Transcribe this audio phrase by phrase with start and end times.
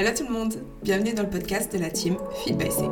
[0.00, 2.84] Hello tout le monde, bienvenue dans le podcast de la team Feed by C.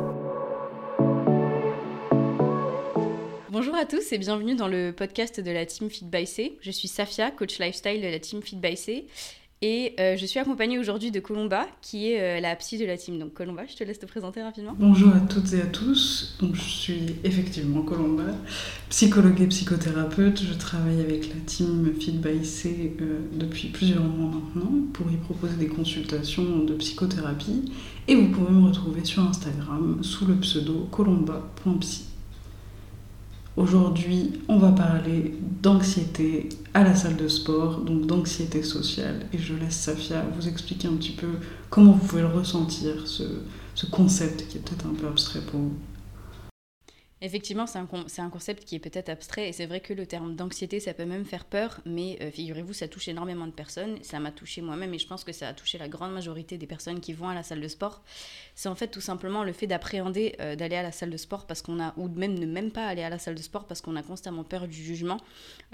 [3.49, 6.59] Bonjour à tous et bienvenue dans le podcast de la team Feed by C.
[6.61, 9.07] Je suis Safia, coach lifestyle de la team Feed by C
[9.61, 12.95] et euh, je suis accompagnée aujourd'hui de Colomba, qui est euh, la psy de la
[12.97, 13.19] team.
[13.19, 14.73] Donc Colomba, je te laisse te présenter rapidement.
[14.79, 16.37] Bonjour à toutes et à tous.
[16.39, 18.23] Donc, je suis effectivement Colomba,
[18.89, 20.41] psychologue et psychothérapeute.
[20.41, 25.17] Je travaille avec la team Feed by C euh, depuis plusieurs mois maintenant pour y
[25.17, 27.65] proposer des consultations de psychothérapie.
[28.07, 32.08] Et vous pouvez me retrouver sur Instagram sous le pseudo colomba.psy.
[33.59, 39.25] Aujourd'hui, on va parler d'anxiété à la salle de sport, donc d'anxiété sociale.
[39.33, 41.27] Et je laisse Safia vous expliquer un petit peu
[41.69, 43.23] comment vous pouvez le ressentir, ce,
[43.75, 45.73] ce concept qui est peut-être un peu abstrait pour vous.
[47.21, 50.79] Effectivement, c'est un, concept qui est peut-être abstrait et c'est vrai que le terme d'anxiété,
[50.79, 54.01] ça peut même faire peur, mais euh, figurez-vous, ça touche énormément de personnes.
[54.03, 56.65] Ça m'a touché moi-même et je pense que ça a touché la grande majorité des
[56.65, 58.03] personnes qui vont à la salle de sport.
[58.55, 61.45] C'est en fait tout simplement le fait d'appréhender euh, d'aller à la salle de sport
[61.45, 63.81] parce qu'on a, ou même ne même pas aller à la salle de sport parce
[63.81, 65.19] qu'on a constamment peur du jugement.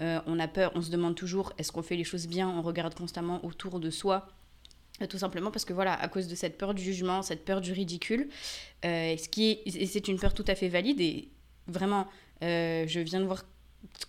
[0.02, 2.64] Euh, on a peur, on se demande toujours est-ce qu'on fait les choses bien, on
[2.64, 4.28] regarde constamment autour de soi
[5.10, 7.74] tout simplement parce que voilà, à cause de cette peur du jugement, cette peur du
[7.74, 8.30] ridicule,
[8.82, 11.28] ce qui est, c'est une peur tout à fait valide et
[11.68, 12.08] Vraiment,
[12.44, 13.44] euh, je viens de voir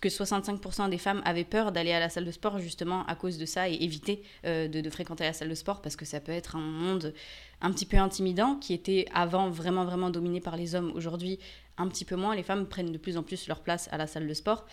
[0.01, 3.37] que 65% des femmes avaient peur d'aller à la salle de sport justement à cause
[3.37, 6.31] de ça et éviter euh, de, fréquenter la salle de sport parce que ça peut
[6.31, 7.13] être un monde
[7.61, 10.91] un petit peu intimidant qui était avant vraiment vraiment dominé par les hommes.
[10.95, 11.39] Aujourd'hui,
[11.77, 12.35] un petit peu moins.
[12.35, 14.65] Les femmes prennent de plus en plus leur place à la salle de sport.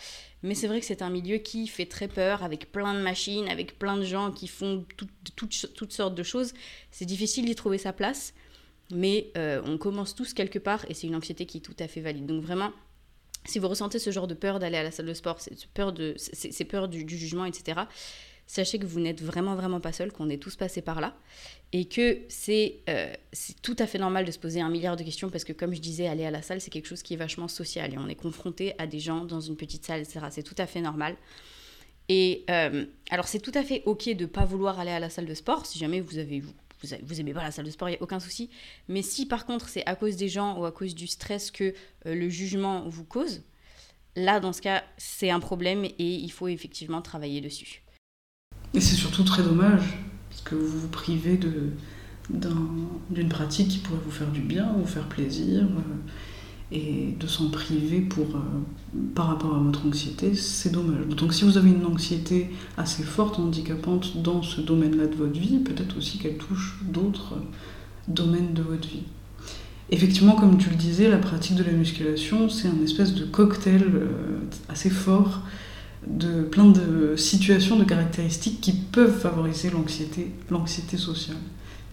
[0.43, 3.47] Mais c'est vrai que c'est un milieu qui fait très peur avec plein de machines,
[3.47, 4.85] avec plein de gens qui font
[5.35, 6.53] toutes sortes de choses.
[6.91, 8.33] C'est difficile d'y trouver sa place
[8.91, 11.87] mais euh, on commence tous quelque part et c'est une anxiété qui est tout à
[11.87, 12.25] fait valide.
[12.25, 12.71] Donc vraiment,
[13.45, 15.93] si vous ressentez ce genre de peur d'aller à la salle de sport, c'est peur,
[15.93, 16.15] de,
[16.67, 17.81] peur du, jugement, etc.,
[18.47, 21.17] sachez que vous n'êtes vraiment, vraiment pas seul, qu'on est tous passés par là
[21.71, 22.19] et que
[22.49, 25.53] euh, c'est tout à fait normal de se poser un milliard de questions parce que,
[25.53, 27.97] comme je disais, aller à la salle, c'est quelque chose qui est vachement social et
[27.97, 30.27] on est confronté à des gens dans une petite salle, etc.
[30.29, 31.15] C'est tout à fait normal.
[32.07, 35.09] Et euh, alors, c'est tout à fait OK de ne pas vouloir aller à la
[35.09, 36.43] salle de sport si jamais vous avez
[36.81, 38.49] vous, vous aimez pas la salle de sport, il n'y a aucun souci.
[38.87, 41.73] Mais si par contre c'est à cause des gens ou à cause du stress que
[42.05, 43.43] euh, le jugement vous cause,
[44.15, 47.81] là dans ce cas c'est un problème et il faut effectivement travailler dessus.
[48.73, 49.97] Et c'est surtout très dommage,
[50.29, 51.39] parce que vous vous privez
[52.29, 55.63] d'une pratique qui pourrait vous faire du bien, vous faire plaisir.
[55.63, 56.11] Euh,
[56.71, 61.07] et de s'en priver pour, euh, par rapport à votre anxiété, c'est dommage.
[61.15, 65.59] Donc si vous avez une anxiété assez forte, handicapante dans ce domaine-là de votre vie,
[65.59, 67.35] peut-être aussi qu'elle touche d'autres
[68.07, 69.03] domaines de votre vie.
[69.91, 73.83] Effectivement, comme tu le disais, la pratique de la musculation, c'est un espèce de cocktail
[73.83, 74.07] euh,
[74.67, 75.41] assez fort
[76.07, 81.37] de plein de situations, de caractéristiques qui peuvent favoriser l'anxiété, l'anxiété sociale.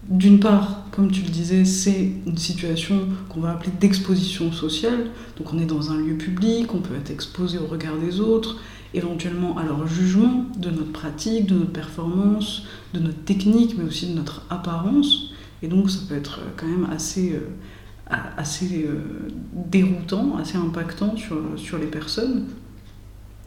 [0.09, 5.07] D'une part, comme tu le disais, c'est une situation qu'on va appeler d'exposition sociale.
[5.37, 8.57] Donc on est dans un lieu public, on peut être exposé au regard des autres,
[8.93, 14.07] éventuellement à leur jugement de notre pratique, de notre performance, de notre technique, mais aussi
[14.07, 15.29] de notre apparence.
[15.61, 21.37] Et donc ça peut être quand même assez, euh, assez euh, déroutant, assez impactant sur,
[21.55, 22.47] sur les personnes.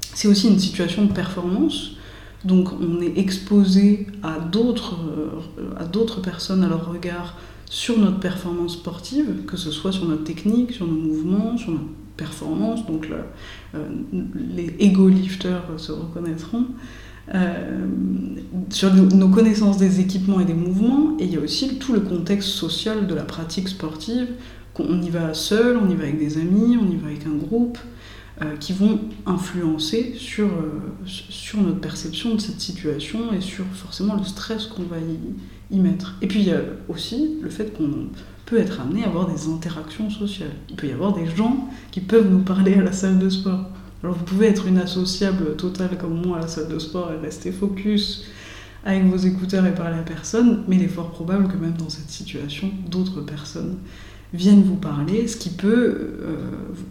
[0.01, 1.96] C'est aussi une situation de performance
[2.47, 4.99] donc on est exposé à d'autres,
[5.59, 7.37] euh, à d'autres personnes, à leur regard
[7.69, 11.85] sur notre performance sportive, que ce soit sur notre technique, sur nos mouvements, sur notre
[12.17, 12.87] performance.
[12.87, 13.81] Donc euh,
[14.35, 16.67] les ego lifters se reconnaîtront.
[17.35, 17.87] Euh,
[18.71, 22.01] sur nos connaissances des équipements et des mouvements, et il y a aussi tout le
[22.01, 24.29] contexte social de la pratique sportive.
[24.79, 27.35] On y va seul, on y va avec des amis, on y va avec un
[27.35, 27.79] groupe.
[28.43, 34.15] Euh, qui vont influencer sur, euh, sur notre perception de cette situation et sur forcément
[34.15, 36.17] le stress qu'on va y, y, mettre.
[36.21, 36.61] Et puis il y a
[36.91, 38.09] aussi le fait qu'on
[38.45, 40.53] peut être amené à avoir des interactions sociales.
[40.69, 43.71] Il peut y avoir des gens qui peuvent nous parler à la salle de sport.
[44.03, 47.17] Alors vous pouvez être une associable totale comme moi à la salle de sport et
[47.17, 48.27] rester focus
[48.85, 51.89] avec vos écouteurs et parler à personne, mais il est fort probable que même dans
[51.89, 53.79] cette situation, d'autres personnes
[54.37, 56.37] viennent vous parler, ce qui peut euh,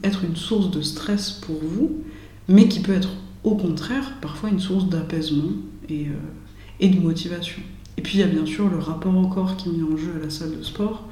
[0.03, 2.01] être une source de stress pour vous,
[2.47, 3.09] mais qui peut être
[3.44, 5.51] au contraire parfois une source d'apaisement
[5.89, 7.62] et, euh, et, de motivation.
[7.97, 9.95] Et puis il y a bien sûr le rapport au corps qui est mis en
[9.95, 11.07] jeu à la salle de sport.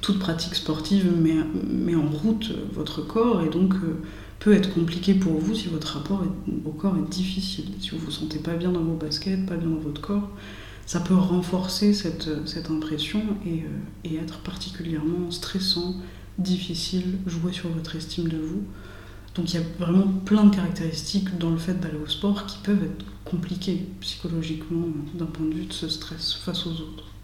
[0.00, 1.36] Toute pratique sportive met,
[1.70, 3.96] met en route votre corps et donc euh,
[4.40, 6.22] peut être compliqué pour vous si votre rapport
[6.66, 7.66] au corps est difficile.
[7.80, 10.28] Si vous vous sentez pas bien dans vos baskets, pas bien dans votre corps,
[10.86, 13.68] ça peut renforcer cette, cette impression et, euh,
[14.04, 15.94] et, être particulièrement stressant,
[16.38, 18.64] difficile, jouer sur votre estime de vous.
[19.34, 22.58] Donc il y a vraiment plein de caractéristiques dans le fait d'aller au sport qui
[22.58, 27.14] peuvent être compliquées psychologiquement d'un point de vue de ce stress face aux autres.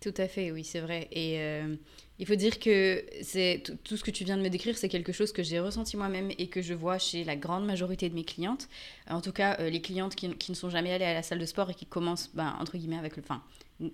[0.00, 1.08] Tout à fait, oui, c'est vrai.
[1.10, 1.74] Et euh,
[2.18, 5.12] il faut dire que c'est tout ce que tu viens de me décrire, c'est quelque
[5.12, 8.24] chose que j'ai ressenti moi-même et que je vois chez la grande majorité de mes
[8.24, 8.68] clientes.
[9.08, 11.46] En tout cas, euh, les clientes qui, ne sont jamais allées à la salle de
[11.46, 13.42] sport et qui commencent, ben, entre guillemets, avec le, enfin,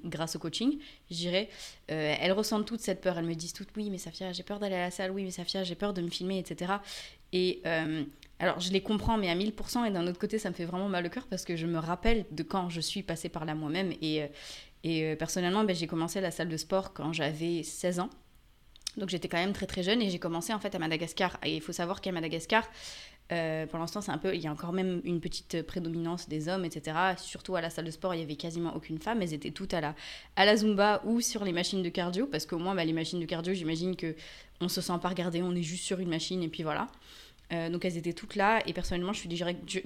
[0.06, 0.79] grâce au coaching,
[1.11, 1.50] je dirais,
[1.91, 3.19] euh, elles ressentent toute cette peur.
[3.19, 5.31] Elles me disent toutes, oui, mais Safia, j'ai peur d'aller à la salle, oui, mais
[5.31, 6.73] Safia, j'ai peur de me filmer, etc.
[7.32, 7.61] Et
[8.38, 10.88] alors, je les comprends, mais à 1000%, et d'un autre côté, ça me fait vraiment
[10.88, 13.55] mal au cœur parce que je me rappelle de quand je suis passée par là
[13.55, 13.93] moi-même.
[14.03, 14.23] Et,
[14.84, 18.10] et euh, personnellement, ben, j'ai commencé la salle de sport quand j'avais 16 ans.
[18.98, 21.38] Donc j'étais quand même très très jeune et j'ai commencé en fait à Madagascar.
[21.42, 22.69] Et il faut savoir qu'à Madagascar,
[23.32, 26.48] euh, pour l'instant, c'est un peu, il y a encore même une petite prédominance des
[26.48, 26.96] hommes, etc.
[27.16, 29.22] Surtout à la salle de sport, il y avait quasiment aucune femme.
[29.22, 29.94] Elles étaient toutes à la,
[30.36, 33.19] à la zumba ou sur les machines de cardio, parce qu'au moins, bah, les machines
[33.19, 34.14] de cardio, j'imagine que
[34.60, 36.88] on se sent pas regardé, on est juste sur une machine et puis voilà.
[37.54, 39.28] Euh, donc elles étaient toutes là et personnellement je suis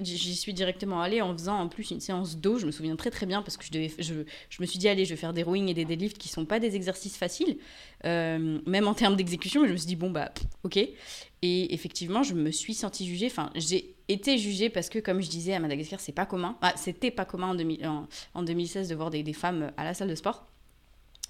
[0.01, 2.57] j'y suis directement allée en faisant en plus une séance d'eau.
[2.57, 4.13] Je me souviens très très bien parce que je, devais, je,
[4.49, 6.45] je me suis dit allez je vais faire des rowing et des deadlifts qui sont
[6.45, 7.57] pas des exercices faciles,
[8.05, 9.65] euh, même en termes d'exécution.
[9.65, 10.31] Je me suis dit bon bah
[10.63, 10.77] ok.
[10.77, 13.27] Et effectivement je me suis sentie jugée.
[13.27, 16.57] Enfin j'ai été jugée parce que comme je disais à Madagascar c'est pas commun.
[16.61, 20.15] Ah, c'était pas commun en, en, 2016 de voir des femmes à la salle de
[20.15, 20.45] sport.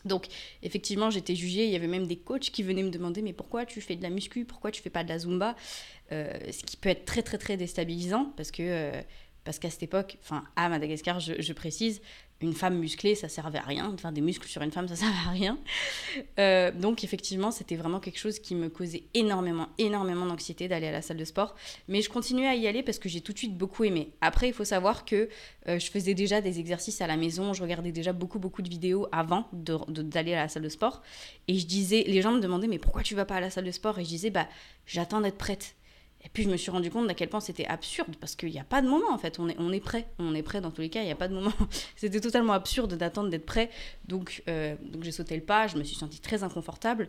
[0.06, 0.28] Donc,
[0.64, 1.66] effectivement, j'étais jugée.
[1.66, 4.04] Il y avait même des coachs qui venaient me demander Mais pourquoi tu fais de
[4.04, 4.46] la muscu?
[4.46, 5.56] Pourquoi tu fais pas de la zumba?
[6.12, 8.64] Euh, Ce qui peut être très, très, très déstabilisant parce que.
[8.64, 9.02] Euh,
[9.44, 12.02] parce qu'à cette époque, enfin à Madagascar, je, précise,
[12.42, 13.92] une femme musclée, ça servait à rien.
[13.94, 15.58] Enfin, des muscles sur une femme, ça servait à rien.
[16.40, 20.92] Euh, donc, effectivement, c'était vraiment quelque chose qui me causait énormément, énormément d'anxiété d'aller à
[20.92, 21.56] la salle de sport.
[21.88, 24.14] Mais je continuais à y aller parce que j'ai tout de suite beaucoup aimé.
[24.22, 25.30] Après, il faut savoir que
[25.68, 27.54] euh, je faisais déjà des exercices à la maison.
[27.54, 31.02] Je regardais déjà beaucoup, beaucoup de vidéos avant d'aller à la salle de sport.
[31.48, 33.66] Et je disais, les gens me demandaient, mais pourquoi tu vas pas à la salle
[33.66, 34.00] de sport?
[34.00, 34.48] Et je disais, bah,
[34.86, 35.76] j'attends d'être prête.
[36.24, 38.60] Et puis je me suis rendu compte à quel point c'était absurde parce qu'il n'y
[38.60, 40.72] a pas de moment en fait, on est, on est prêt, on est prêt dans
[40.72, 41.54] tous les cas, il n'y a pas de moment.
[41.96, 43.70] c'était totalement absurde d'attendre d'être prêt.
[44.08, 47.08] Donc, euh, donc j'ai sauté le pas, je me suis sentie très inconfortable.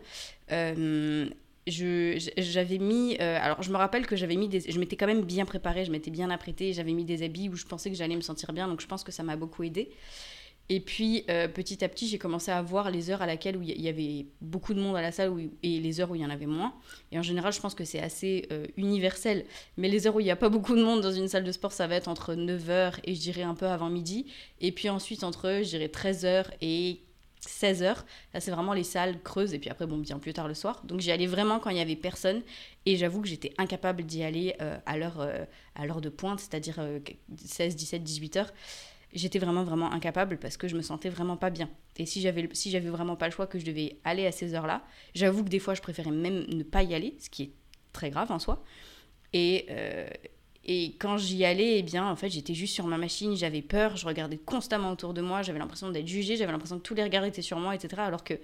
[0.52, 1.28] Euh,
[1.66, 5.22] j'avais mis euh, alors je me rappelle que j'avais mis des je m'étais quand même
[5.22, 8.16] bien préparée je m'étais bien apprêtée j'avais mis des habits où je pensais que j'allais
[8.16, 9.90] me sentir bien donc je pense que ça m'a beaucoup aidé
[10.72, 13.62] et puis euh, petit à petit, j'ai commencé à voir les heures à laquelle où
[13.62, 15.32] il y avait beaucoup de monde à la salle
[15.64, 16.72] et les heures où il y en avait moins.
[17.10, 19.44] Et en général, je pense que c'est assez euh, universel.
[19.76, 21.50] Mais les heures où il n'y a pas beaucoup de monde dans une salle de
[21.50, 24.26] sport, ça va être entre 9h et je dirais un peu avant midi.
[24.60, 27.00] Et puis ensuite, entre, je dirais 13h et
[27.44, 27.96] 16h.
[28.32, 29.54] Là, c'est vraiment les salles creuses.
[29.54, 30.82] Et puis après, bon, bien plus tard le soir.
[30.84, 32.42] Donc j'y allais vraiment quand il n'y avait personne.
[32.86, 36.80] Et j'avoue que j'étais incapable d'y aller euh, à l'heure de pointe, c'est-à-dire
[37.44, 38.46] 16, 17, 18 h
[39.12, 41.68] j'étais vraiment vraiment incapable parce que je me sentais vraiment pas bien.
[41.96, 44.54] Et si j'avais si j'avais vraiment pas le choix que je devais aller à ces
[44.54, 44.82] heures-là,
[45.14, 47.50] j'avoue que des fois je préférais même ne pas y aller, ce qui est
[47.92, 48.62] très grave en soi.
[49.32, 50.08] Et euh,
[50.64, 53.96] et quand j'y allais, eh bien, en fait, j'étais juste sur ma machine, j'avais peur,
[53.96, 57.02] je regardais constamment autour de moi, j'avais l'impression d'être jugée, j'avais l'impression que tous les
[57.02, 58.02] regards étaient sur moi, etc.
[58.02, 58.34] Alors que,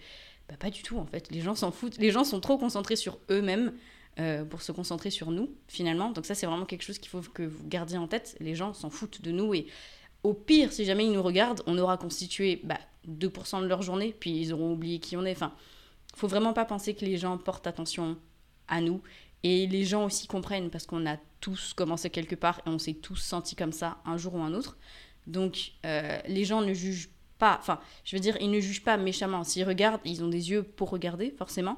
[0.49, 1.31] bah, pas du tout, en fait.
[1.31, 1.99] Les gens s'en foutent.
[1.99, 3.75] Les gens sont trop concentrés sur eux-mêmes
[4.19, 6.11] euh, pour se concentrer sur nous, finalement.
[6.11, 8.37] Donc ça, c'est vraiment quelque chose qu'il faut que vous gardiez en tête.
[8.41, 9.67] Les gens s'en foutent de nous et
[10.23, 14.15] au pire, si jamais ils nous regardent, on aura constitué 2% bah, de leur journée,
[14.19, 15.33] puis ils auront oublié qui on est.
[15.33, 15.53] Enfin,
[16.15, 18.17] faut vraiment pas penser que les gens portent attention
[18.69, 19.03] à nous.
[19.43, 22.95] Et les gens aussi comprennent, parce qu'on a tous commencé quelque part et on s'est
[22.95, 24.77] tous sentis comme ça un jour ou un autre.
[25.27, 28.97] Donc, euh, les gens ne jugent pas, enfin, je veux dire, ils ne jugent pas
[28.97, 29.45] méchamment.
[29.45, 31.77] S'ils regardent, ils ont des yeux pour regarder, forcément.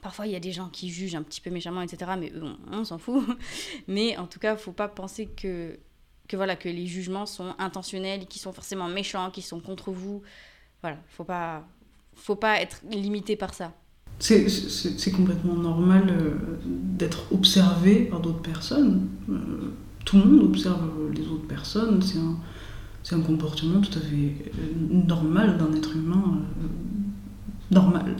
[0.00, 2.12] Parfois, il y a des gens qui jugent un petit peu méchamment, etc.
[2.18, 3.26] Mais on, on s'en fout.
[3.88, 5.78] Mais en tout cas, faut pas penser que
[6.30, 10.22] que voilà que les jugements sont intentionnels, qui sont forcément méchants, qui sont contre vous.
[10.80, 11.66] Voilà, faut pas
[12.14, 13.72] faut pas être limité par ça.
[14.20, 16.34] C'est complètement normal euh,
[16.64, 19.08] d'être observé par d'autres personnes.
[19.28, 19.72] Euh,
[20.04, 22.00] tout le monde observe les autres personnes.
[22.00, 26.42] C'est un, un, comportement tout à fait euh, normal d'un être humain
[27.72, 28.14] normal.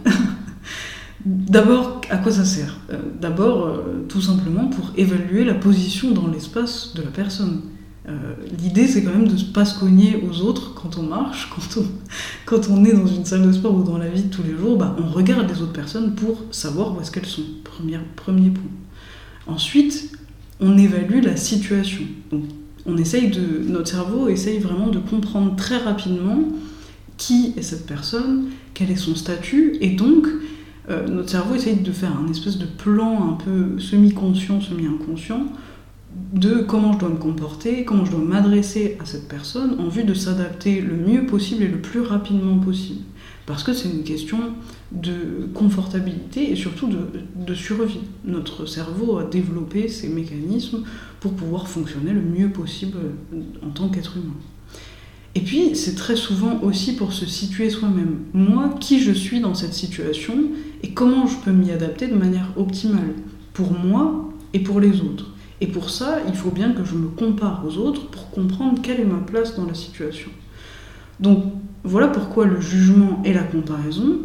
[1.25, 2.79] D'abord, à quoi ça sert?
[3.21, 7.61] D'abord, tout simplement pour évaluer la position dans l'espace de la personne.
[8.11, 11.51] Euh, l'idée, c'est quand même de ne pas se cogner aux autres quand on marche,
[11.55, 11.87] quand on,
[12.45, 14.57] quand on est dans une salle de sport ou dans la vie de tous les
[14.57, 17.45] jours, bah, on regarde les autres personnes pour savoir où est-ce qu'elles sont.
[17.65, 18.71] Premier, premier point.
[19.47, 20.13] Ensuite,
[20.61, 22.05] on évalue la situation.
[22.87, 26.45] On essaye de, notre cerveau essaye vraiment de comprendre très rapidement
[27.17, 30.27] qui est cette personne, quel est son statut, et donc
[30.89, 35.47] euh, notre cerveau essaye de faire un espèce de plan un peu semi-conscient, semi-inconscient
[36.33, 40.05] de comment je dois me comporter, comment je dois m'adresser à cette personne en vue
[40.05, 43.03] de s'adapter le mieux possible et le plus rapidement possible.
[43.47, 44.39] Parce que c'est une question
[44.93, 48.01] de confortabilité et surtout de, survie.
[48.25, 50.85] Notre cerveau a développé ces mécanismes
[51.19, 52.99] pour pouvoir fonctionner le mieux possible
[53.65, 54.37] en tant qu'être humain.
[55.35, 58.19] Et puis, c'est très souvent aussi pour se situer soi-même.
[58.35, 60.37] Moi, qui je suis dans cette situation
[60.83, 63.15] et comment je peux m'y adapter de manière optimale
[63.53, 65.30] pour moi et pour les autres.
[65.61, 69.01] Et pour ça, il faut bien que je me compare aux autres pour comprendre quelle
[69.01, 70.31] est ma place dans la situation.
[71.21, 71.45] Donc,
[71.85, 74.21] voilà pourquoi le jugement et la comparaison,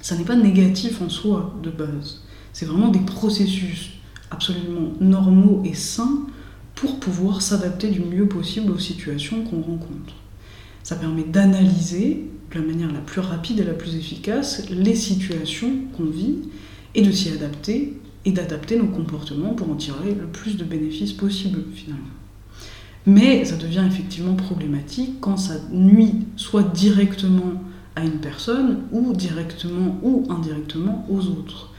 [0.00, 2.22] ça n'est pas négatif en soi de base.
[2.52, 3.90] C'est vraiment des processus
[4.30, 6.26] absolument normaux et sains
[6.74, 10.14] pour pouvoir s'adapter du mieux possible aux situations qu'on rencontre.
[10.82, 15.72] Ça permet d'analyser de la manière la plus rapide et la plus efficace les situations
[15.96, 16.40] qu'on vit
[16.94, 21.12] et de s'y adapter et d'adapter nos comportements pour en tirer le plus de bénéfices
[21.12, 22.04] possible finalement.
[23.06, 27.62] Mais ça devient effectivement problématique quand ça nuit soit directement
[27.96, 31.70] à une personne ou directement ou indirectement aux autres.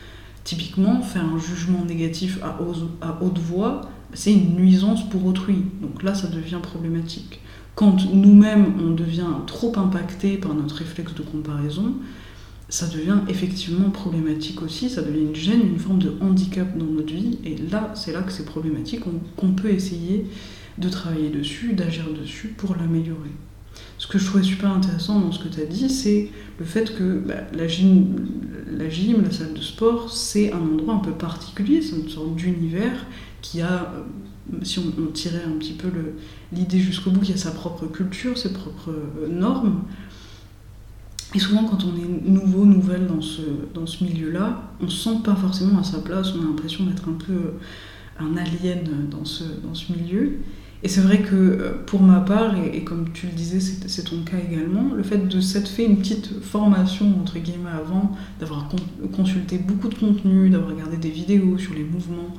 [0.43, 2.59] Typiquement, faire un jugement négatif à,
[3.21, 3.81] haute voix,
[4.13, 5.63] c'est une nuisance pour autrui.
[5.81, 7.39] Donc là, ça devient problématique.
[7.73, 11.95] Quand nous-mêmes, on devient trop impacté par notre réflexe de comparaison,
[12.69, 17.13] ça devient effectivement problématique aussi, ça devient une gêne, une forme de handicap dans notre
[17.13, 19.01] vie, et là, c'est là que c'est problématique,
[19.35, 20.25] qu'on peut essayer
[20.77, 23.31] de travailler dessus, d'agir dessus pour l'améliorer.
[23.97, 26.29] Ce que je trouvais super intéressant dans ce que tu as dit, c'est
[26.59, 28.15] le fait que bah, la, gym,
[28.77, 33.05] la salle de sport, c'est un endroit un peu particulier, c'est une sorte d'univers
[33.41, 35.87] qui a, euh, si on, tirait un petit peu
[36.51, 39.83] l'idée jusqu'au bout, qui a sa propre culture, ses propres euh, normes.
[41.33, 43.41] Et souvent, quand on est nouveau, nouvelle dans ce,
[43.73, 46.85] dans ce milieu-là, on ne se sent pas forcément à sa place, on a l'impression
[46.85, 47.59] d'être un peu euh,
[48.19, 50.39] un alien dans ce, dans ce milieu.
[50.83, 54.21] Et c'est vrai que euh, pour ma part, et, comme tu le disais, c'est ton
[54.21, 58.69] cas également, le fait de s'être fait une petite formation, entre guillemets, avant, d'avoir
[59.15, 62.33] consulté beaucoup de contenu, d'avoir regardé des vidéos sur les mouvements,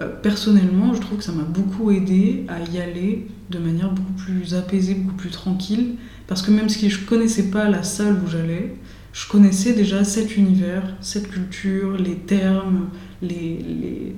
[0.00, 4.12] euh, personnellement, je trouve que ça m'a beaucoup aidé à y aller de manière beaucoup
[4.12, 8.28] plus apaisée, beaucoup plus tranquille, parce que même si je connaissais pas la salle où
[8.28, 8.76] j'allais,
[9.12, 12.90] je connaissais déjà cet univers, cette culture, les termes,
[13.22, 14.14] les,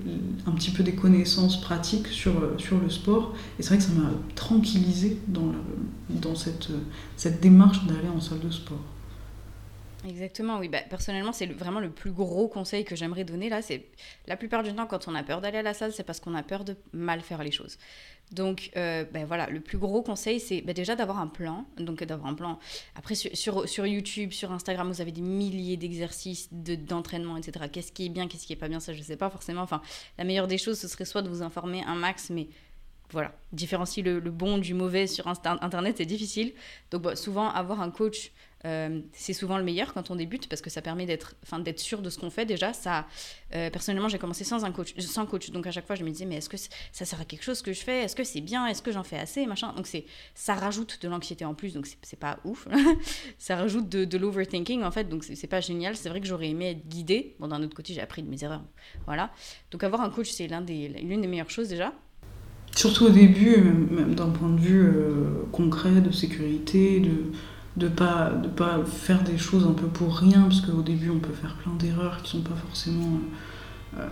[0.46, 3.34] un petit peu des connaissances pratiques sur, sur le sport.
[3.58, 5.52] Et c'est vrai que ça m'a tranquillisé dans,
[6.10, 6.68] dans cette,
[7.16, 8.84] cette démarche d'aller en salle de sport.
[10.08, 10.68] Exactement, oui.
[10.68, 13.60] Bah, personnellement, c'est vraiment le plus gros conseil que j'aimerais donner là.
[13.60, 13.86] C'est
[14.26, 16.34] la plupart du temps, quand on a peur d'aller à la salle, c'est parce qu'on
[16.34, 17.76] a peur de mal faire les choses.
[18.32, 21.66] Donc, euh, ben voilà, le plus gros conseil, c'est ben déjà d'avoir un plan.
[21.76, 22.58] Donc, d'avoir un plan.
[22.94, 27.66] Après, sur, sur, YouTube, sur Instagram, vous avez des milliers d'exercices, d'entraînement, etc.
[27.70, 29.62] Qu'est-ce qui est bien, qu'est-ce qui est pas bien, ça, je sais pas forcément.
[29.62, 29.82] Enfin,
[30.16, 32.48] la meilleure des choses, ce serait soit de vous informer un max, mais
[33.10, 36.52] voilà, différencier le, bon du mauvais sur Internet, c'est difficile.
[36.90, 38.32] Donc, bah, souvent, avoir un coach
[38.66, 41.34] euh, c'est souvent le meilleur quand on débute parce que ça permet d'être,
[41.76, 42.72] sûr de ce qu'on fait déjà.
[42.72, 43.06] Ça,
[43.54, 46.10] euh, personnellement, j'ai commencé sans un coach, sans coach, donc à chaque fois je me
[46.10, 48.02] disais mais est-ce que ça sert à quelque chose que je fais?
[48.02, 48.66] Est-ce que c'est bien?
[48.66, 49.46] Est-ce que j'en fais assez?
[49.46, 49.72] Machin.
[49.74, 49.88] Donc
[50.34, 52.68] ça rajoute de l'anxiété en plus, donc c'est, pas ouf.
[53.38, 55.96] ça rajoute de, l'overthinking en fait, donc c'est, pas génial.
[55.96, 57.36] C'est vrai que j'aurais aimé être guidée.
[57.38, 58.62] Bon, d'un autre côté, j'ai appris de mes erreurs.
[59.06, 59.30] Voilà.
[59.70, 61.94] Donc avoir un coach, c'est l'un des, l'une des meilleures choses déjà.
[62.76, 63.56] Surtout au début,
[63.90, 67.32] même, d'un point de vue euh, concret, de sécurité, de
[67.76, 71.18] de pas de pas faire des choses un peu pour rien parce qu'au début on
[71.20, 73.20] peut faire plein d'erreurs qui sont pas forcément
[73.98, 74.08] euh,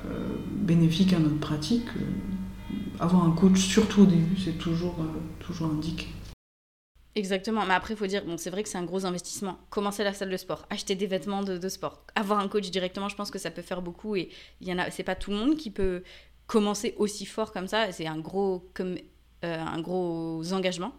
[0.50, 1.88] bénéfiques à notre pratique.
[1.96, 6.06] Euh, avoir un coach surtout au début c'est toujours euh, toujours indiqué.
[7.14, 9.58] Exactement, mais après il faut dire, bon c'est vrai que c'est un gros investissement.
[9.70, 13.16] Commencer la salle de sport, acheter des vêtements de, sport, avoir un coach directement, je
[13.16, 14.28] pense que ça peut faire beaucoup et
[14.60, 16.04] il y pas tout le monde qui peut
[16.48, 17.92] commencer aussi fort comme ça.
[17.92, 18.96] C'est un gros comme
[19.42, 20.92] un gros engagement.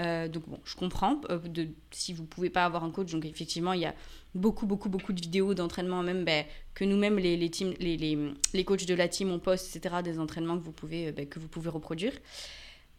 [0.00, 3.12] Euh, donc bon, je comprends euh, de, si vous pouvez pas avoir un coach.
[3.12, 3.94] Donc effectivement, il y a
[4.34, 8.64] beaucoup, beaucoup, beaucoup de vidéos d'entraînement, même ben, que nous-mêmes, les, les, les, les, les,
[8.64, 11.38] coachs de la team, on poste, etc., des entraînements que vous pouvez, euh, ben, que
[11.38, 12.12] vous pouvez reproduire.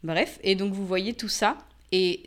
[0.04, 1.58] Bref, et donc vous voyez tout ça.
[1.92, 2.24] Et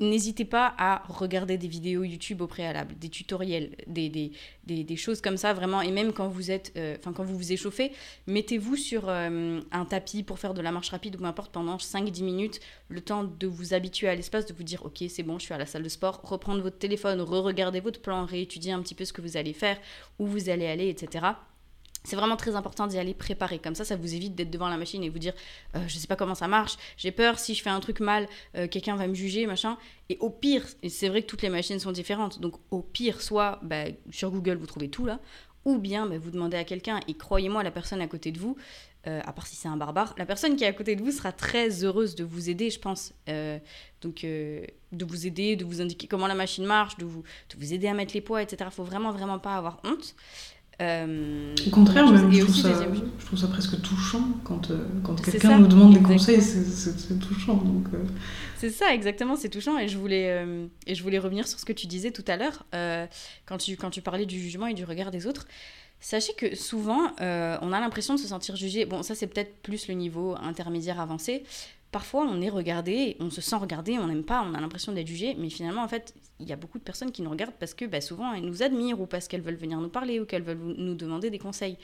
[0.00, 5.52] n'hésitez pas à regarder des vidéos YouTube au préalable, des tutoriels, des, choses comme ça,
[5.52, 5.80] vraiment.
[5.80, 7.92] Et même quand vous euh, vous échauffez,
[8.26, 11.76] mettez-vous sur euh, un tapis pour faire de la marche rapide ou peu importe pendant
[11.76, 15.38] 5-10 minutes, le temps de vous habituer à l'espace, de vous dire ok c'est bon,
[15.38, 18.82] je suis à la salle de sport, reprendre votre téléphone, re-regarder votre plan, réétudier un
[18.82, 19.78] petit peu ce que vous allez faire,
[20.18, 21.26] où vous allez aller, etc
[22.06, 23.58] c'est vraiment très important d'y aller préparer.
[23.58, 25.34] Comme ça, ça vous évite d'être devant la machine et vous dire
[25.74, 28.00] je euh, je sais pas comment ça marche, j'ai peur, si je fais un truc
[28.00, 29.76] mal, euh, quelqu'un va me juger, machin.
[30.08, 33.58] Et au pire, c'est vrai que toutes les machines sont différentes, donc au pire, soit
[33.62, 35.18] bah, sur Google vous trouvez tout là,
[35.64, 38.56] ou bien bah, vous demandez à quelqu'un, et croyez-moi, la personne à côté de vous,
[39.08, 41.10] euh, à part si c'est un barbare, la personne qui est à côté de vous
[41.12, 43.14] sera très heureuse de vous aider, je pense.
[44.02, 47.72] donc, de vous aider, de vous indiquer comment la machine marche, de vous, de vous
[47.72, 48.58] aider à mettre les poids, etc.
[48.66, 50.14] Il faut vraiment, vraiment pas avoir honte.
[50.82, 54.70] Euh, Au contraire, même, je, trouve ça, deuxième chose- je trouve ça presque touchant quand,
[54.70, 57.54] euh, quand quelqu'un nous demande des conseils, c'est- touchant.
[57.56, 57.98] Donc, euh,
[58.58, 59.78] C'est ça, exactement, c'est touchant.
[59.78, 60.44] Et je, voulais,
[60.86, 62.64] et je voulais revenir sur ce que tu disais tout à l'heure,
[63.46, 65.46] quand, tu, quand tu parlais du jugement et du regard des autres.
[65.98, 68.84] Sachez que souvent, on a l'impression de se sentir jugé.
[68.84, 71.42] Bon, ça, c'est peut-être plus le niveau intermédiaire avancé.
[71.96, 75.06] Parfois, on est regardé, on se sent regardé, on n'aime pas, on a l'impression d'être
[75.06, 75.34] jugé.
[75.38, 77.86] Mais finalement, en fait, il y a beaucoup de personnes qui nous regardent parce que
[77.86, 80.60] bah, souvent, elles nous admirent ou parce qu'elles veulent venir nous parler ou qu'elles veulent
[80.76, 81.78] nous demander des conseils.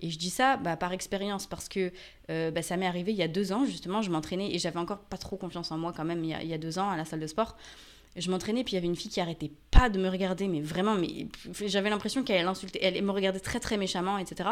[0.00, 1.90] Et je dis ça bah, par expérience parce que
[2.30, 4.78] euh, bah, ça m'est arrivé il y a deux ans, justement, je m'entraînais et j'avais
[4.78, 6.78] encore pas trop confiance en moi quand même il y a, il y a deux
[6.78, 7.56] ans à la salle de sport.
[8.14, 10.60] Je m'entraînais, puis il y avait une fille qui arrêtait pas de me regarder, mais
[10.62, 11.26] vraiment, mais
[11.66, 14.50] j'avais l'impression qu'elle insultait, elle me regardait très très méchamment, etc.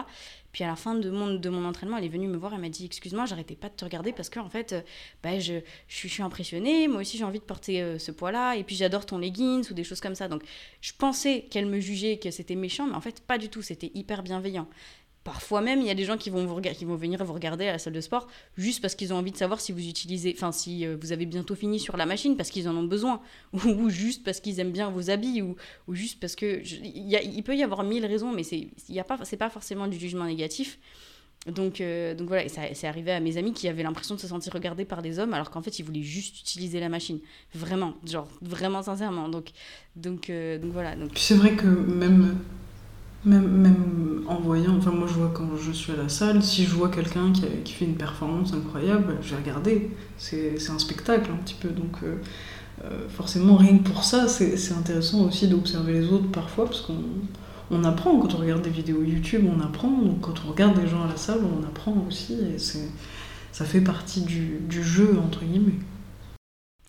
[0.52, 2.61] Puis à la fin de mon, de mon entraînement, elle est venue me voir, elle
[2.61, 4.80] m'a dit Excuse-moi, j'arrêtais pas de te regarder parce que en fait, euh,
[5.23, 5.54] bah, je,
[5.88, 9.06] je, suis- impressionnée, moi aussi j'ai envie de porter euh, ce poids-là, et puis j'adore
[9.06, 10.28] ton leggings ou des choses comme ça.
[10.28, 10.42] Donc
[10.82, 13.90] je pensais qu'elle me jugeait, que c'était méchant, mais en fait, pas du tout, c'était
[13.94, 14.68] hyper bienveillant.
[15.24, 17.94] Parfois même, il y a des gens qui vont, venir vous regarder à la salle
[17.94, 18.26] de sport
[18.58, 21.24] juste parce qu'ils ont envie de savoir si vous utilisez, enfin si euh, vous avez
[21.24, 24.72] bientôt fini sur la machine parce qu'ils en ont besoin, ou, juste parce qu'ils aiment
[24.72, 25.56] bien vos habits, ou,
[25.88, 28.68] juste parce que il, peut y avoir mille raisons, mais c'est
[29.08, 30.78] pas, pas forcément du jugement négatif.
[31.46, 34.52] Donc, euh, donc voilà, c'est arrivé à mes amis qui avaient l'impression de se sentir
[34.52, 37.20] regardés par des hommes alors qu'en fait ils voulaient juste utiliser la machine.
[37.54, 39.28] Vraiment, genre vraiment sincèrement.
[39.28, 39.50] Donc,
[39.96, 40.94] donc, euh, voilà.
[41.16, 42.38] C'est vrai que même,
[43.24, 46.74] même, en voyant, enfin moi je vois quand je suis à la salle, si je
[46.74, 49.90] vois quelqu'un qui, qui fait une performance incroyable, je vais regarder.
[50.18, 52.16] C'est un spectacle un petit peu, donc euh,
[52.84, 57.02] euh, forcément rien que pour ça, c'est intéressant aussi d'observer les autres parfois, parce qu'on
[57.70, 60.86] on apprend quand on regarde des vidéos YouTube, on apprend, donc quand on regarde des
[60.86, 65.44] gens à la salle, on apprend aussi, et ça fait partie du, du jeu, entre
[65.44, 65.78] guillemets.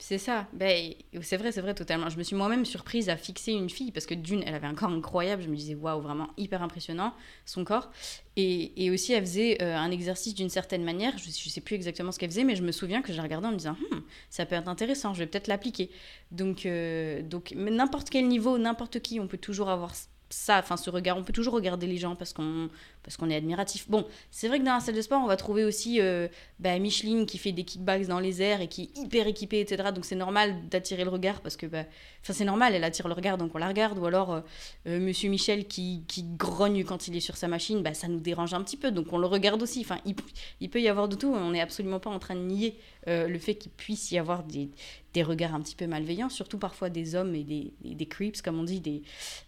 [0.08, 0.94] C'est ça, ben,
[1.24, 2.12] c'est vrai, c'est vrai totalement.
[2.12, 4.76] Je me suis moi-même surprise à fixer une fille parce que d'une, elle avait un
[4.76, 5.42] corps incroyable.
[5.42, 7.12] Je me disais, waouh, vraiment hyper impressionnant
[7.44, 7.90] son corps.
[8.36, 11.18] Et, et aussi, elle faisait euh, un exercice d'une certaine manière.
[11.18, 13.24] Je ne sais plus exactement ce qu'elle faisait, mais je me souviens que je la
[13.24, 15.90] regardais en me disant, Hmm, ça peut être intéressant, je vais peut-être l'appliquer.
[16.30, 19.96] Donc, euh, donc n'importe quel niveau, n'importe qui, on peut toujours avoir
[20.30, 22.70] ça, enfin ce regard, on peut toujours regarder les gens parce qu'on
[23.06, 23.88] parce qu'on est admiratif.
[23.88, 26.28] Bon, c'est vrai que dans la salle de sport, on va trouver aussi euh,
[26.60, 29.92] bah, Micheline qui fait des kickbacks dans les airs et qui est hyper équipée, etc.
[29.94, 31.84] Donc c'est normal d'attirer le regard parce que, bah,
[32.24, 34.00] enfin c'est normal, elle attire le regard donc on la regarde.
[34.00, 34.42] Ou alors euh,
[34.88, 38.20] euh, Monsieur Michel qui, qui grogne quand il est sur sa machine, bah, ça nous
[38.20, 39.82] dérange un petit peu donc on le regarde aussi.
[39.82, 41.32] Enfin, il, peut y avoir de tout.
[41.32, 44.44] On n'est absolument pas en train de nier euh, le fait qu'il puisse y avoir
[44.44, 44.72] des,
[45.14, 48.42] des regards un petit peu malveillants, surtout parfois des hommes et des, des, des creeps,
[48.42, 49.04] comme on dit, des,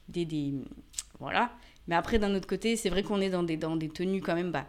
[0.10, 0.54] des, des
[1.20, 1.52] voilà.
[1.88, 4.36] Mais après, d'un autre côté, c'est vrai qu'on est dans des, dans des tenues quand
[4.36, 4.66] même bah,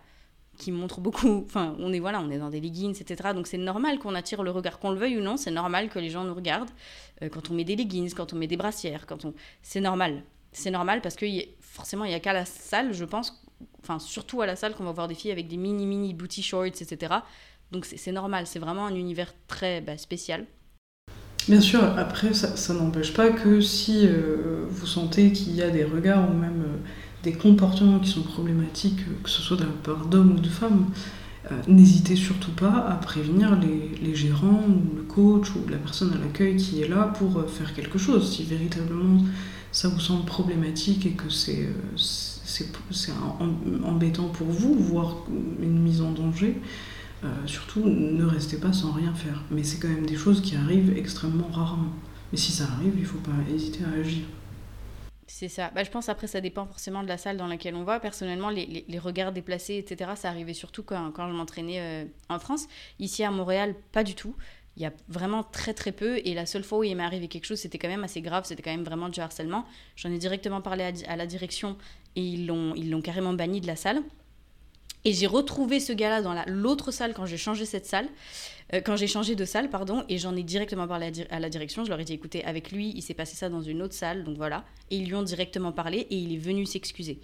[0.57, 1.44] qui montrent beaucoup.
[1.46, 3.31] Enfin, on est, voilà, on est dans des leggings, etc.
[3.35, 5.98] Donc c'est normal qu'on attire le regard, qu'on le veuille ou non, c'est normal que
[5.98, 6.70] les gens nous regardent.
[7.22, 9.35] Euh, quand on met des leggings, quand on met des brassières, quand on.
[9.62, 10.22] C'est normal.
[10.52, 11.26] C'est normal parce que
[11.61, 13.44] forcément, il n'y a qu'à la salle, je pense,
[13.81, 16.42] enfin, surtout à la salle, qu'on va voir des filles avec des mini, mini booty
[16.42, 17.16] shorts, etc.
[17.70, 20.46] Donc c'est normal, c'est vraiment un univers très bah, spécial.
[21.48, 25.70] Bien sûr, après, ça, ça n'empêche pas que si euh, vous sentez qu'il y a
[25.70, 26.76] des regards ou même euh,
[27.22, 30.48] des comportements qui sont problématiques, euh, que ce soit de la part d'hommes ou de
[30.48, 30.87] femmes,
[31.50, 36.18] euh, n'hésitez surtout pas à prévenir les, gérants ou le coach ou la personne à
[36.18, 38.35] l'accueil qui est là pour euh, faire quelque chose.
[38.35, 39.22] Si véritablement
[39.70, 41.68] ça vous semble problématique et que c'est
[43.85, 45.16] embêtant pour vous, voire
[45.61, 46.59] une mise en danger,
[47.44, 49.44] surtout, ne restez pas sans rien faire.
[49.50, 51.92] Mais c'est quand même des choses qui arrivent extrêmement rarement.
[52.33, 54.22] Mais si ça arrive, il faut pas hésiter à agir.
[55.38, 55.70] C'est ça.
[55.72, 58.01] Bah, je pense après, ça dépend forcément de la salle dans laquelle on va.
[58.01, 62.40] Personnellement, les, les- regards déplacés, etc., ça arrivait surtout quand, quand je m'entraînais euh, en
[62.40, 62.66] France.
[62.98, 64.35] Ici à Montréal, pas du tout.
[64.77, 66.18] Il y a vraiment très très peu.
[66.24, 68.46] Et la seule fois où il m'est arrivé quelque chose, c'était quand même assez grave.
[68.46, 69.64] C'était quand même vraiment du harcèlement.
[69.94, 71.77] J'en ai directement parlé à, à la direction
[72.16, 74.03] et ils l'ont carrément banni de la salle.
[75.04, 78.08] Et j'ai retrouvé ce gars-là dans la- l'autre salle quand j'ai changé cette salle,
[78.74, 81.84] euh, quand j'ai changé de salle, pardon, et j'en ai directement parlé à, la direction.
[81.84, 84.24] Je leur ai dit, écoutez, avec lui, il s'est passé ça dans une autre salle,
[84.24, 84.64] donc voilà.
[84.90, 87.20] Et ils lui ont directement parlé et il est venu s'excuser.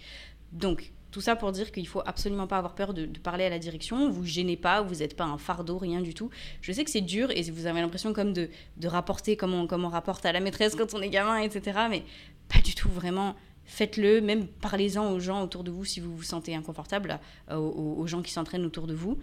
[0.52, 3.58] Donc, tout ça pour dire qu'il faut absolument pas avoir peur de, parler à la
[3.58, 4.10] direction.
[4.10, 6.30] Vous gênez pas, vous n'êtes pas un fardeau, rien du tout.
[6.60, 8.48] Je sais que c'est dur et vous avez l'impression comme de,
[8.84, 11.78] rapporter comme comme on rapporte à la maîtresse quand on est gamin, etc.
[11.88, 12.02] Mais
[12.48, 13.36] pas du tout, vraiment.
[13.64, 17.18] Faites-le, même parlez-en aux gens autour de vous si vous vous sentez inconfortable,
[17.50, 19.18] euh, aux, gens qui s'entraînent autour de vous.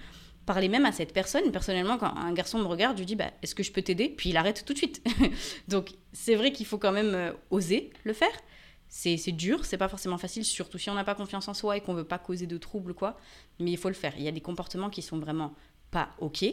[0.45, 1.51] Parlez même à cette personne.
[1.51, 4.09] Personnellement, quand un garçon me regarde, je lui dis bah, Est-ce que je peux t'aider?
[4.09, 5.03] Puis il arrête tout de suite.
[5.67, 8.33] Donc c'est vrai qu'il faut quand même euh, oser le faire.
[8.89, 11.77] C'est c'est dur, c'est pas forcément facile, surtout si on n'a pas confiance en soi
[11.77, 13.17] et qu'on veut pas causer de troubles, quoi.
[13.59, 14.13] Mais il faut le faire.
[14.17, 15.53] Il y a des comportements qui sont vraiment
[15.91, 16.43] pas OK.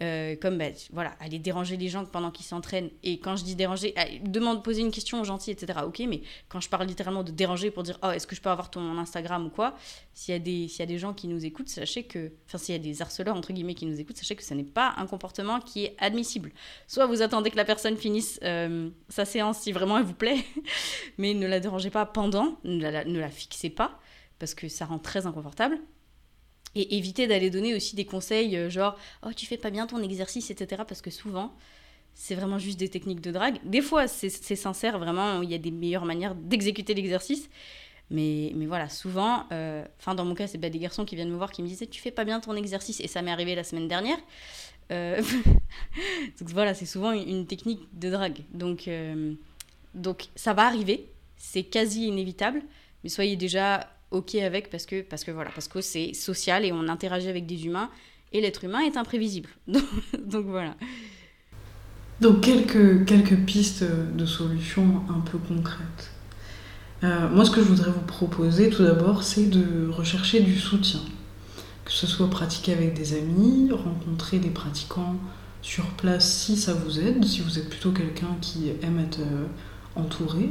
[0.00, 2.90] Euh, comme bah, voilà, aller déranger les gens pendant qu'ils s'entraînent.
[3.02, 5.80] Et quand je dis déranger, ah, demande, poser une question gentil, etc.
[5.84, 8.50] Ok, mais quand je parle littéralement de déranger pour dire oh, est-ce que je peux
[8.50, 9.76] avoir ton Instagram ou quoi,
[10.14, 12.74] s'il y, a des, y a des gens qui nous écoutent, sachez que, enfin, s'il
[12.74, 15.06] y a des harceleurs entre guillemets qui nous écoutent, sachez que ce n'est pas un
[15.06, 16.52] comportement qui est admissible.
[16.86, 20.44] Soit vous attendez que la personne finisse euh, sa séance si vraiment elle vous plaît,
[21.18, 23.98] mais ne la dérangez pas pendant, ne la, ne la fixez pas,
[24.38, 25.78] parce que ça rend très inconfortable.
[26.74, 30.02] Et éviter d'aller donner aussi des conseils euh, genre oh tu fais pas bien ton
[30.02, 31.54] exercice etc parce que souvent
[32.14, 33.58] c'est vraiment juste des techniques de drague.
[33.64, 37.48] Des fois c'est sincère vraiment il y a des meilleures manières d'exécuter l'exercice.
[38.10, 41.28] Mais, mais voilà, souvent, euh, enfin dans mon cas, c'est bah, des garçons qui viennent
[41.28, 43.54] me voir qui me disaient Tu fais pas bien ton exercice, et ça m'est arrivé
[43.54, 44.16] la semaine dernière.
[44.90, 45.20] Euh,
[46.40, 48.38] donc voilà, c'est souvent une, technique de drague.
[48.54, 48.88] Donc,
[49.94, 52.62] donc ça va arriver, c'est quasi inévitable,
[53.04, 56.72] mais soyez déjà ok avec parce que, parce que voilà, parce que c'est social et
[56.72, 57.90] on interagit avec des humains
[58.32, 59.48] et l'être humain est imprévisible.
[59.66, 60.74] Donc, voilà.
[62.20, 66.10] Donc quelques, quelques pistes de solutions un peu concrètes.
[67.04, 71.00] Euh, moi, ce que je voudrais vous proposer tout d'abord, c'est de rechercher du soutien.
[71.84, 75.16] Que ce soit pratiquer avec des amis, rencontrer des pratiquants
[75.62, 79.46] sur place si ça vous aide, si vous êtes plutôt quelqu'un qui aime être euh,
[79.94, 80.50] entouré,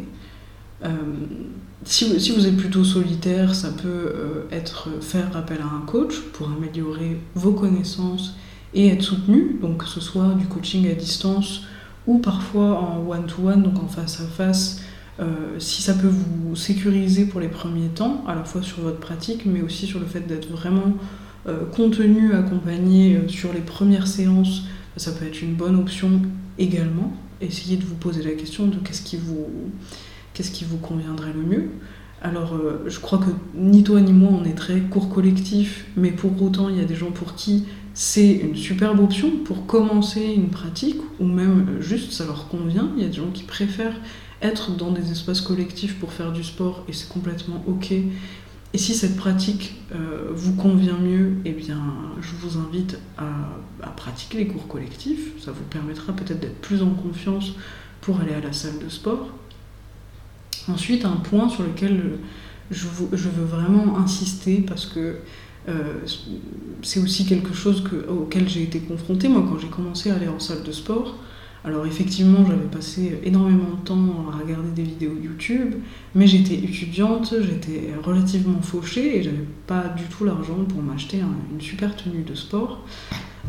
[1.84, 5.86] si, vous, si, vous, êtes plutôt solitaire, ça peut euh, être faire appel à un
[5.86, 8.36] coach pour améliorer vos connaissances
[8.74, 11.63] et être soutenu, donc que ce soit du coaching à distance
[12.06, 14.82] ou parfois en one-to-one, donc en face à face,
[15.20, 19.00] euh, si ça peut vous sécuriser pour les premiers temps, à la fois sur votre
[19.00, 20.94] pratique, mais aussi sur le fait d'être vraiment
[21.72, 24.63] contenu, accompagné sur les premières séances,
[24.98, 26.22] ça peut être une bonne option
[26.60, 27.13] également.
[27.40, 29.48] Essayez de vous poser la question de qu'est-ce qui vous
[30.38, 31.69] qu'est-ce qui vous conviendrait le mieux?
[32.21, 36.12] Alors, euh, je crois que ni toi ni moi, on est très court collectif, mais
[36.12, 40.21] pour autant, il y a des gens pour qui c'est une superbe option pour commencer
[40.36, 42.91] une pratique, ou même euh, juste ça leur convient.
[42.95, 44.00] Il y a des gens qui préfèrent
[44.43, 47.91] être dans des espaces collectifs pour faire du sport, et c'est complètement ok.
[47.91, 51.82] Et si cette pratique euh, vous convient mieux, eh bien,
[52.21, 53.30] je vous invite à,
[53.82, 55.32] à pratiquer les cours collectifs.
[55.43, 57.54] Ça vous permettra peut-être d'être plus en confiance
[58.02, 59.30] pour aller à la salle de sport.
[60.69, 62.19] Ensuite, un point sur lequel
[62.71, 65.17] je, veux vraiment insister parce que
[65.69, 65.93] euh,
[66.82, 70.39] c'est aussi quelque chose auquel j'ai été confrontée moi quand j'ai commencé à aller en
[70.39, 71.15] salle de sport.
[71.65, 75.75] Alors effectivement, j'avais passé énormément de temps à regarder des vidéos YouTube,
[76.15, 81.19] mais j'étais étudiante, j'étais relativement fauchée et j'avais pas du tout l'argent pour m'acheter
[81.51, 82.86] une super tenue de sport.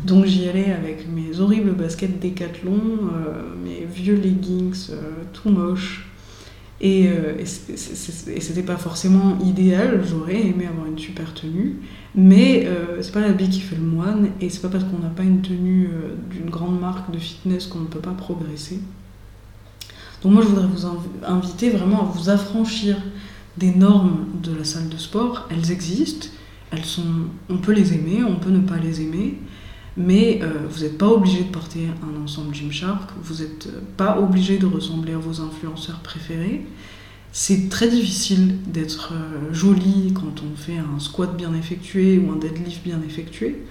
[0.03, 2.79] Donc j'y allais avec mes horribles baskets Décathlon,
[3.13, 6.08] euh, mes vieux leggings euh, tout moches,
[6.81, 11.77] et, euh, et c'était pas forcément idéal, j'aurais aimé avoir une super tenue,
[12.15, 15.09] mais euh, c'est pas l'habit qui fait le moine, et c'est pas parce qu'on n'a
[15.09, 18.79] pas une tenue euh, d'une grande marque de fitness qu'on ne peut pas progresser.
[20.23, 20.85] Donc moi je voudrais vous
[21.25, 22.97] inviter vraiment à vous affranchir
[23.57, 25.47] des normes de la salle de sport.
[25.49, 26.27] Elles existent,
[26.71, 29.37] elles sont, on peut les aimer, on peut ne pas les aimer,
[29.97, 34.19] mais euh, vous n'êtes pas obligé de porter un ensemble Gymshark, vous n'êtes euh, pas
[34.19, 36.65] obligé de ressembler à vos influenceurs préférés.
[37.31, 42.37] C'est très difficile d'être euh, joli quand on fait un squat bien effectué ou un
[42.37, 43.63] deadlift bien effectué.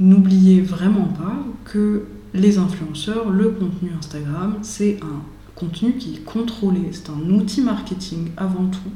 [0.00, 5.22] N'oubliez vraiment pas que les influenceurs, le contenu Instagram, c'est un
[5.54, 8.90] contenu qui est contrôlé, c'est un outil marketing avant tout.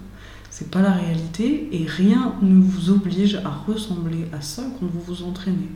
[0.51, 5.01] C'est pas la réalité et rien ne vous oblige à ressembler à ça quand vous
[5.01, 5.69] vous entraînez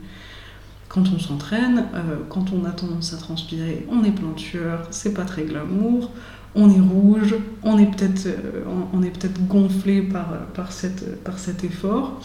[0.93, 4.87] quand on s'entraîne, euh, quand on a tendance à transpirer, on est plein de sueur,
[4.91, 6.11] c'est pas très glamour,
[6.53, 12.21] on est rouge, on est peut-être euh, gonflé par, par, cet effort.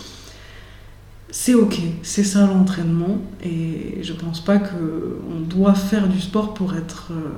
[1.30, 6.76] C'est ok, c'est ça l'entraînement, et je pense pas qu'on doit faire du sport pour
[6.76, 7.30] être, euh,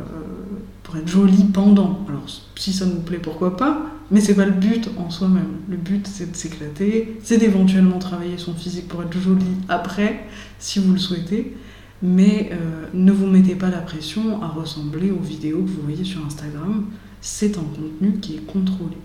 [0.82, 2.04] pour être joli pendant.
[2.08, 5.58] Alors si ça nous plaît, pourquoi pas, mais c'est pas le but en soi-même.
[5.68, 10.26] Le but, c'est de s'éclater, c'est d'éventuellement travailler son physique pour être joli après,
[10.58, 11.54] si vous le souhaitez.
[12.02, 16.04] Mais euh, ne vous mettez pas la pression à ressembler aux vidéos que vous voyez
[16.04, 16.86] sur Instagram.
[17.20, 18.96] C'est un contenu qui est contrôlé.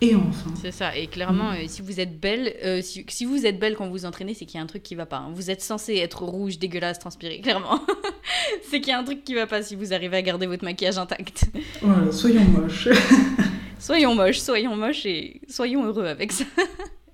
[0.00, 0.50] Et enfin.
[0.60, 0.96] C'est ça.
[0.96, 1.56] Et clairement, mm.
[1.56, 4.58] euh, si vous êtes belle, euh, si, vous êtes belle quand vous entraînez, c'est qu'il
[4.58, 5.18] y a un truc qui va pas.
[5.18, 5.30] Hein.
[5.34, 7.80] Vous êtes censé être rouge, dégueulasse, transpirer, clairement.
[8.68, 10.64] c'est qu'il y a un truc qui va pas si vous arrivez à garder votre
[10.64, 11.46] maquillage intact.
[11.80, 12.88] Voilà, soyons moches.
[13.84, 16.44] soyons moches, soyons moches et soyons heureux avec ça.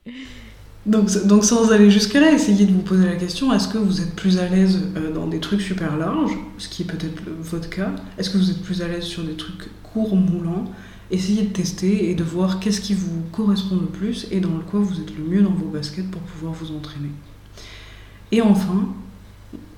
[0.87, 4.15] donc, donc sans aller jusque-là, essayez de vous poser la question, est-ce que vous êtes
[4.15, 7.91] plus à l'aise euh, dans des trucs super larges, ce qui est peut-être votre cas
[8.19, 10.65] Est-ce que vous êtes plus à l'aise sur des trucs courts, moulants
[11.11, 14.63] Essayez de tester et de voir qu'est-ce qui vous correspond le plus et dans le
[14.63, 17.11] quoi vous êtes le mieux dans vos baskets pour pouvoir vous entraîner.
[18.31, 18.87] Et enfin,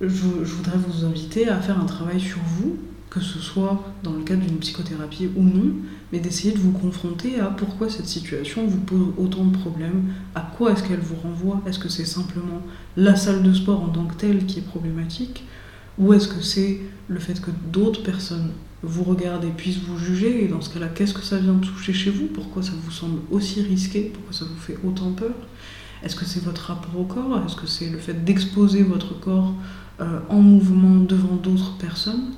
[0.03, 2.77] je, voudrais vous inviter à faire un travail sur vous,
[3.13, 5.75] que ce soit dans le cadre d'une psychothérapie ou non,
[6.13, 10.41] mais d'essayer de vous confronter à pourquoi cette situation vous pose autant de problèmes, à
[10.41, 12.63] quoi est-ce qu'elle vous renvoie, est-ce que c'est simplement
[12.97, 15.45] la salle de sport en tant que telle qui est problématique,
[15.99, 20.47] ou est-ce que c'est le fait que d'autres personnes vous regardent et puissent vous juger,
[20.47, 22.29] et dans ce cas-là, qu'est-ce que ça vient toucher chez vous?
[22.29, 24.11] Pourquoi ça vous semble aussi risqué?
[24.15, 25.35] Pourquoi ça vous fait autant peur?
[26.03, 27.43] Est-ce que c'est votre rapport au corps?
[27.45, 29.53] Est-ce que c'est le fait d'exposer votre corps
[30.01, 32.33] euh, en mouvement devant d'autres personnes?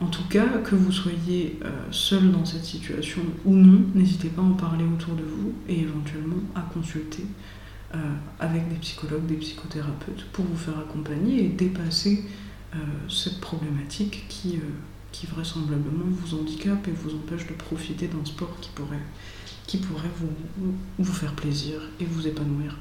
[0.00, 4.42] En tout cas, que vous soyez euh, seul dans cette situation ou non, n'hésitez pas
[4.42, 7.24] à en parler autour de vous et éventuellement à consulter
[7.94, 7.98] euh,
[8.40, 12.24] avec des psychologues, des psychothérapeutes pour vous faire accompagner et dépasser
[12.74, 12.78] euh,
[13.08, 14.58] cette problématique qui,
[15.30, 20.10] vraisemblablement vous handicape et vous empêche de profiter d'un sport qui pourrait,
[20.98, 22.76] vous faire plaisir et vous épanouir.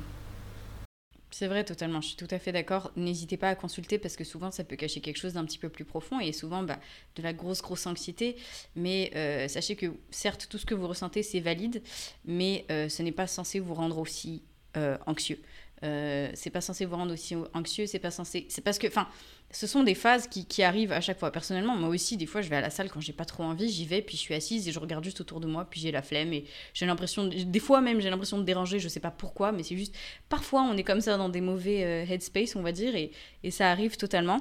[1.42, 2.02] C'est vrai, totalement.
[2.02, 2.92] Je suis tout à fait d'accord.
[2.96, 5.70] N'hésitez pas à consulter parce que souvent, ça peut cacher quelque chose d'un petit peu
[5.70, 6.78] plus profond et souvent bah,
[7.16, 8.36] de la grosse, grosse anxiété.
[8.76, 11.82] Mais euh, sachez que, certes, tout ce que vous ressentez, c'est valide,
[12.26, 14.44] mais euh, ce n'est pas censé vous rendre aussi
[14.78, 15.40] euh, anxieux.
[15.84, 18.46] Euh, c'est pas censé vous rendre aussi anxieux, c'est pas censé.
[18.50, 19.08] C'est parce que, enfin,
[19.50, 21.32] ce sont des phases qui, arrivent à chaque fois.
[21.32, 23.70] Personnellement, moi aussi, des fois, je vais à la salle quand j'ai pas trop envie,
[23.70, 25.92] j'y vais, puis je suis assise et je regarde juste autour de moi, puis j'ai
[25.92, 29.12] la flemme et j'ai l'impression, des fois même, j'ai l'impression de déranger, je sais pas
[29.12, 29.96] pourquoi, mais c'est juste,
[30.30, 33.12] parfois, on est comme ça dans des mauvais euh, headspace, on va dire, et,
[33.44, 34.40] et ça arrive totalement.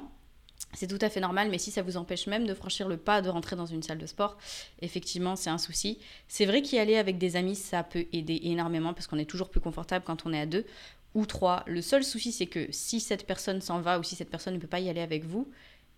[0.73, 3.21] C'est tout à fait normal, mais si ça vous empêche même de franchir le pas
[3.21, 4.37] de rentrer dans une salle de sport,
[4.81, 5.99] effectivement, c'est un souci.
[6.29, 9.49] C'est vrai qu'y aller avec des amis, ça peut aider énormément parce qu'on est toujours
[9.49, 10.65] plus confortable quand on est à deux
[11.13, 11.63] ou trois.
[11.67, 14.59] Le seul souci, c'est que si cette personne s'en va ou si cette personne ne
[14.59, 15.47] peut pas y aller avec vous,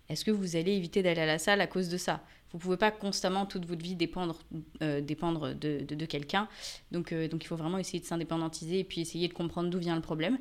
[0.08, 2.22] est-ce que vous allez éviter d'aller à la salle à cause de ça?
[2.52, 4.38] Vous ne pouvez pas constamment toute votre vie dépendre,
[4.82, 6.48] euh, dépendre de, quelqu'un.
[6.92, 9.78] Donc, euh, donc il faut vraiment essayer de s'indépendantiser et puis essayer de comprendre d'où
[9.78, 10.38] vient le problème.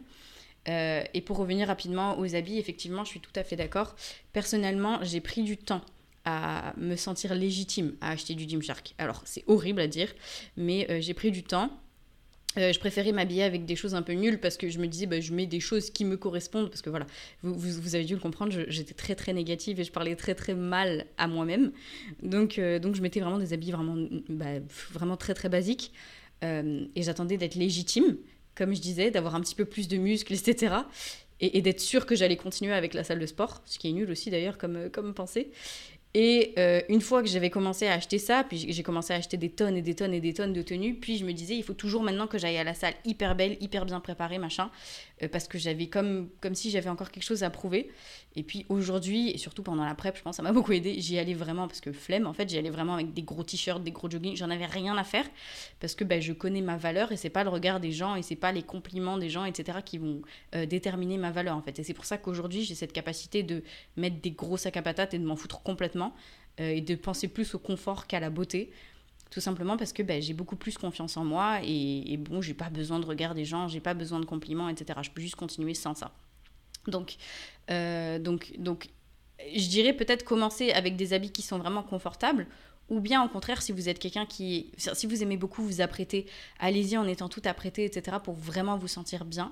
[0.67, 3.95] Euh, et pour revenir rapidement aux habits, effectivement, je suis tout à fait d'accord.
[4.31, 5.81] Personnellement, j'ai pris du temps
[6.25, 8.93] à me sentir légitime à acheter du Gymshark.
[8.97, 10.13] Alors, c'est horrible à dire,
[10.55, 11.69] mais j'ai pris du temps.
[12.57, 15.05] Euh, je préférais m'habiller avec des choses un peu nulles parce que je me disais,
[15.05, 16.69] bah, je mets des choses qui me correspondent.
[16.69, 17.05] Parce que voilà,
[17.41, 20.53] vous, vous, avez dû le comprendre, j'étais très très négative et je parlais très très
[20.53, 21.71] mal à moi-même.
[22.21, 23.95] Donc, euh, donc je mettais vraiment des habits vraiment,
[24.29, 24.59] bah,
[24.91, 25.91] vraiment très très basiques.
[26.43, 28.17] Euh, et j'attendais d'être légitime,
[28.55, 30.75] comme je disais, d'avoir un petit peu plus de muscles, etc.
[31.39, 34.09] Et, d'être sûre que j'allais continuer avec la salle de sport, ce qui est nul
[34.09, 35.51] aussi d'ailleurs comme, comme pensée.
[36.15, 39.35] Et euh, une fois que j'avais commencé à acheter ça, puis j'ai commencé à acheter
[39.35, 41.63] des tonnes et des tonnes et des tonnes de tenues, puis je me disais, il
[41.63, 44.69] faut toujours maintenant que j'aille à la salle hyper belle, hyper bien préparée, machin,
[45.23, 47.89] euh, parce que j'avais comme, comme si j'avais encore quelque chose à prouver.
[48.35, 51.17] Et puis aujourd'hui, et surtout pendant la prep, je pense ça m'a beaucoup aidé, j'y
[51.17, 53.91] allais vraiment, parce que flemme, en fait, j'y allais vraiment avec des gros t-shirts, des
[53.91, 55.25] gros joggings, j'en avais rien à faire,
[55.79, 58.21] parce que ben, je connais ma valeur et c'est pas le regard des gens et
[58.21, 60.21] c'est pas les compliments des gens, etc., qui vont
[60.53, 61.79] euh, déterminer ma valeur, en fait.
[61.79, 63.63] Et c'est pour ça qu'aujourd'hui, j'ai cette capacité de
[63.97, 66.02] mettre des gros sacs à patates et de m'en foutre complètement
[66.59, 68.71] euh, et de penser plus au confort qu'à la beauté.
[69.29, 72.69] Tout simplement parce que ben, j'ai beaucoup plus confiance en moi et, bon, j'ai pas
[72.69, 74.99] besoin de regard des gens, j'ai pas besoin de compliments, etc.
[75.01, 76.11] Je peux juste continuer sans ça.
[76.87, 77.15] Donc,
[77.71, 78.89] euh, donc, donc
[79.55, 82.47] je dirais peut-être commencer avec des habits qui sont vraiment confortables
[82.89, 84.71] ou bien au contraire, si vous êtes quelqu'un qui.
[84.77, 86.25] Si vous aimez beaucoup vous apprêter,
[86.59, 89.51] allez-y en étant tout apprêté, etc., pour vraiment vous sentir bien.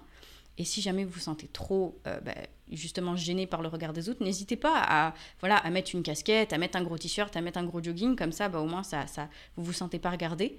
[0.58, 2.36] Et si jamais vous vous sentez trop euh, bah,
[2.72, 6.54] justement gêné par le regard des autres, n'hésitez pas à, voilà, à mettre une casquette,
[6.54, 8.84] à mettre un gros t-shirt, à mettre un gros jogging, comme ça bah, au moins
[8.84, 10.58] ça, ça, vous vous sentez pas regardé,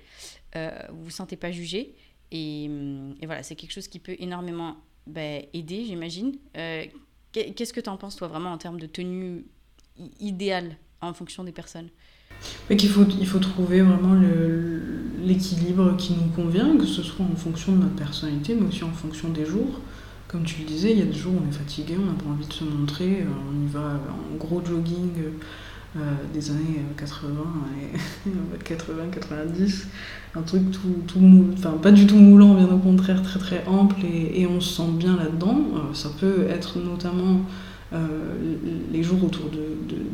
[0.57, 1.95] euh, vous vous sentez pas jugé.
[2.31, 4.77] Et, et voilà, c'est quelque chose qui peut énormément
[5.07, 5.21] bah,
[5.53, 6.39] aider, j'imagine.
[6.57, 6.87] Euh,
[7.33, 9.45] qu'est-ce que tu en penses toi vraiment en termes de tenue
[10.21, 11.91] idéale en fonction des personnes?
[12.77, 14.19] Qu'il faut, il faut trouver vraiment
[15.23, 18.93] l'équilibre qui nous convient, que ce soit en fonction de notre personnalité, mais aussi en
[18.93, 19.81] fonction des jours.
[20.29, 22.15] Comme tu le disais, il y a des jours où on est fatigué, on n'a
[22.15, 24.01] pas envie de se montrer, euh, on y va
[24.33, 25.11] en gros jogging
[25.95, 26.01] euh,
[26.33, 27.35] des années 80
[27.83, 29.89] et 80, 90,
[30.35, 31.21] un truc tout, tout
[31.53, 34.75] enfin pas du tout moulant, bien au contraire très très ample et, et on se
[34.77, 35.61] sent bien là-dedans.
[35.75, 37.37] Euh, ça peut être notamment euh,
[38.93, 39.61] les jours autour de,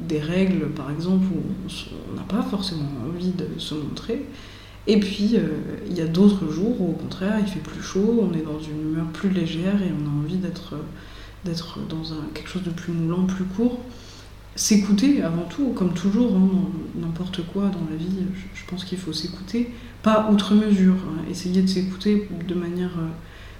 [0.09, 1.71] des règles, par exemple, où
[2.11, 4.25] on n'a pas forcément envie de se montrer.
[4.87, 5.49] Et puis, euh,
[5.89, 8.59] il y a d'autres jours où, au contraire, il fait plus chaud, on est dans
[8.59, 10.75] une humeur plus légère et on a envie d'être
[11.45, 12.03] d'être dans
[12.35, 13.81] quelque chose de plus moulant, plus court.
[14.57, 16.49] S'écouter avant tout, comme toujours, hein,
[16.97, 19.71] n'importe quoi dans la vie, je, pense qu'il faut s'écouter,
[20.03, 21.23] pas outre mesure, hein.
[21.31, 23.09] essayer de s'écouter de manière euh,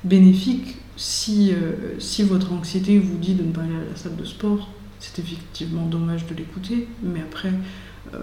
[0.05, 4.17] bénéfique si, euh, si votre anxiété vous dit de ne pas aller à la salle
[4.17, 7.53] de sport, c'est effectivement dommage de l'écouter, mais après,
[8.15, 8.19] euh,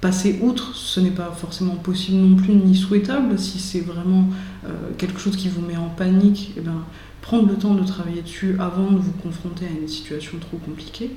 [0.00, 3.38] passer outre, ce n'est pas forcément possible non plus ni souhaitable.
[3.38, 4.28] Si c'est vraiment
[4.64, 6.84] euh, quelque chose qui vous met en panique, eh ben,
[7.20, 11.10] prendre le temps de travailler dessus avant de vous confronter à une situation trop compliquée.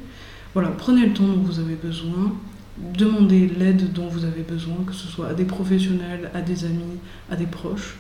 [0.54, 2.36] Voilà, prenez le temps dont vous avez besoin,
[2.78, 7.00] demandez l'aide dont vous avez besoin, que ce soit à des professionnels, à des amis,
[7.32, 7.96] à des proches.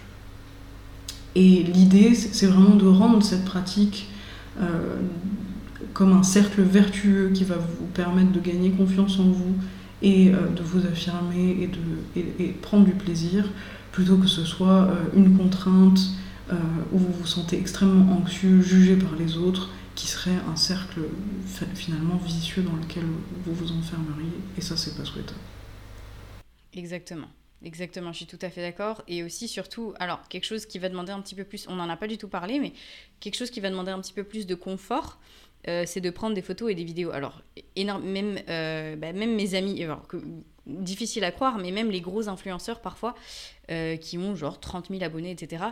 [1.35, 4.07] Et l'idée, c'est vraiment de rendre cette pratique
[4.61, 4.97] euh,
[5.93, 9.55] comme un cercle vertueux qui va vous permettre de gagner confiance en vous
[10.01, 13.49] et euh, de vous affirmer et de prendre du plaisir,
[13.91, 15.99] plutôt que ce soit euh, une contrainte
[16.91, 20.99] où vous vous sentez extrêmement anxieux, jugé par les autres, qui serait un cercle
[21.73, 23.05] finalement vicieux dans lequel
[23.45, 25.39] vous vous enfermeriez, et ça, c'est pas souhaitable.
[26.73, 27.29] Exactement.
[27.63, 29.03] Exactement, je suis tout à fait d'accord.
[29.07, 31.89] Et aussi, surtout, alors, quelque chose qui va demander un petit peu plus, on n'en
[31.89, 32.73] a pas du tout parlé, mais
[33.21, 35.17] quelque chose qui va demander un petit peu plus de confort,
[35.69, 37.11] euh, c'est de prendre des photos et des vidéos.
[37.11, 37.41] Alors,
[37.77, 40.17] énorme, même, euh, bah, même mes amis, alors, que,
[40.65, 43.15] difficile à croire, mais même les gros influenceurs parfois,
[43.71, 45.63] euh, qui ont genre 30 000 abonnés, etc.,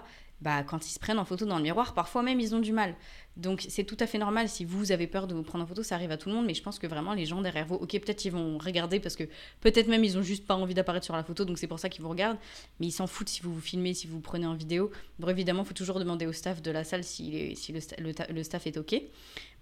[0.41, 2.73] bah, quand ils se prennent en photo dans le miroir, parfois même ils ont du
[2.73, 2.95] mal.
[3.37, 5.83] Donc c'est tout à fait normal si vous avez peur de vous prendre en photo,
[5.83, 7.75] ça arrive à tout le monde, mais je pense que vraiment les gens derrière vous,
[7.75, 9.23] ok peut-être ils vont regarder parce que
[9.61, 11.87] peut-être même ils ont juste pas envie d'apparaître sur la photo, donc c'est pour ça
[11.87, 12.37] qu'ils vous regardent,
[12.79, 14.91] mais ils s'en foutent si vous vous filmez, si vous vous prenez en vidéo.
[15.17, 18.67] Bon évidemment, il faut toujours demander au staff de la salle si, si le, staff
[18.67, 19.01] est ok.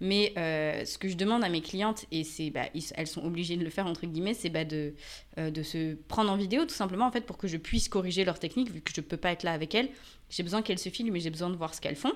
[0.00, 2.64] Mais euh, ce que je demande à mes clientes, et c'est, bah,
[2.94, 4.94] elles sont obligées de le faire entre guillemets, c'est bah, de,
[5.38, 8.24] euh, de se prendre en vidéo tout simplement en fait pour que je puisse corriger
[8.24, 9.90] leur technique vu que je peux pas être là avec elles.
[10.30, 12.12] J'ai besoin qu'elles se filment, mais j'ai besoin de voir ce qu'elles font.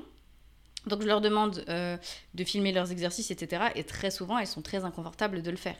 [0.86, 1.96] Donc je leur demande euh,
[2.34, 3.64] de filmer leurs exercices, etc.
[3.74, 5.76] Et très souvent, elles sont très inconfortables de le faire.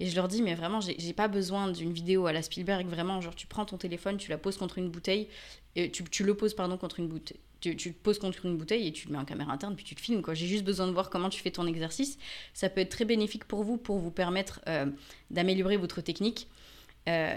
[0.00, 3.20] Et je leur dis, mais vraiment, j'ai pas besoin d'une vidéo à la Spielberg, vraiment,
[3.20, 5.28] genre tu prends ton téléphone, tu la poses contre une bouteille,
[5.76, 7.38] et tu, le poses, pardon, contre une bouteille.
[7.60, 9.84] Tu, tu te poses contre une bouteille et tu le mets en caméra interne, puis
[9.84, 10.22] tu te filmes.
[10.32, 12.18] J'ai juste besoin de voir comment tu fais ton exercice.
[12.54, 14.86] Ça peut être très bénéfique pour vous, pour vous permettre euh,
[15.30, 16.48] d'améliorer votre technique.
[17.08, 17.36] Euh,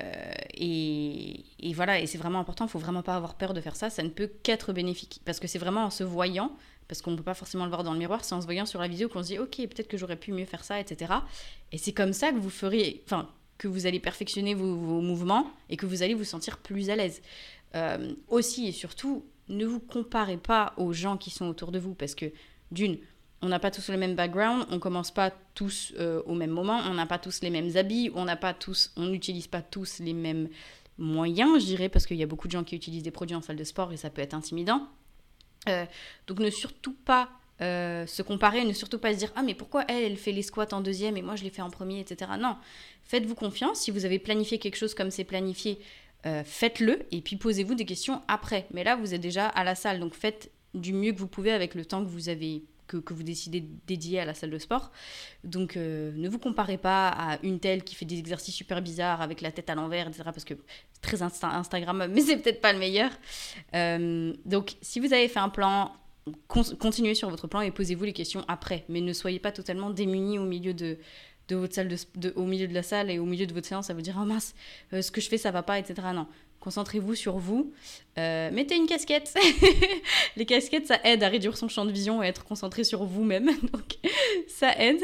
[0.53, 3.75] et, et, voilà, et c'est vraiment important, il faut vraiment pas avoir peur de faire
[3.75, 5.21] ça, ça ne peut qu'être bénéfique.
[5.25, 6.51] Parce que c'est vraiment en se voyant,
[6.88, 8.65] parce qu'on ne peut pas forcément le voir dans le miroir, c'est en se voyant
[8.65, 11.13] sur la vidéo qu'on se dit ok, peut-être que j'aurais pu mieux faire ça, etc.
[11.71, 15.77] Et c'est comme ça que vous ferez, enfin, que vous allez perfectionner vos, mouvements et
[15.77, 17.21] que vous allez vous sentir plus à l'aise.
[17.75, 21.93] Euh, aussi et surtout, ne vous comparez pas aux gens qui sont autour de vous
[21.93, 22.25] parce que
[22.71, 22.97] d'une,
[23.41, 26.80] on n'a pas tous le même background, on commence pas tous euh, au même moment,
[26.86, 29.99] on n'a pas tous les mêmes habits, on n'a pas tous, on n'utilise pas tous
[29.99, 30.47] les mêmes
[30.97, 33.41] moyens, je dirais, parce qu'il y a beaucoup de gens qui utilisent des produits en
[33.41, 34.88] salle de sport et ça peut être intimidant.
[35.69, 35.86] Euh,
[36.27, 37.30] donc ne surtout pas
[37.62, 40.41] euh, se comparer, ne surtout pas se dire ah mais pourquoi elle elle fait les
[40.41, 42.32] squats en deuxième et moi je les fais en premier, etc.
[42.39, 42.58] Non,
[43.04, 43.80] faites-vous confiance.
[43.80, 45.80] Si vous avez planifié quelque chose comme c'est planifié,
[46.45, 48.67] faites-le et puis posez-vous des questions après.
[48.71, 51.51] Mais là vous êtes déjà à la salle, donc faites du mieux que vous pouvez
[51.51, 52.63] avec le temps que vous avez
[52.99, 54.91] que, vous décidez de dédier à la salle de sport.
[55.43, 59.41] Donc ne vous comparez pas à une telle qui fait des exercices super bizarres avec
[59.41, 60.23] la tête à l'envers, etc.
[60.25, 60.56] Parce que
[61.01, 63.12] très Instagram, mais c'est peut-être pas le meilleur.
[63.75, 65.91] Euh, donc, si vous avez fait un plan,
[66.47, 68.86] continuez sur votre plan et posez-vous les questions après.
[68.89, 70.97] Mais ne soyez pas totalement démunis au milieu de,
[71.49, 71.93] votre salle
[72.36, 74.23] au milieu de la salle et au milieu de votre séance à vous dire oh
[74.23, 74.56] mince
[74.93, 76.25] euh, ce que je fais ça va pas etc non
[76.62, 77.74] concentrez-vous sur vous
[78.17, 79.38] euh, mettez une casquette
[80.38, 83.04] les casquettes ça aide à réduire son champ de vision et à être concentré sur
[83.04, 83.97] vous-même donc
[84.47, 85.02] ça aide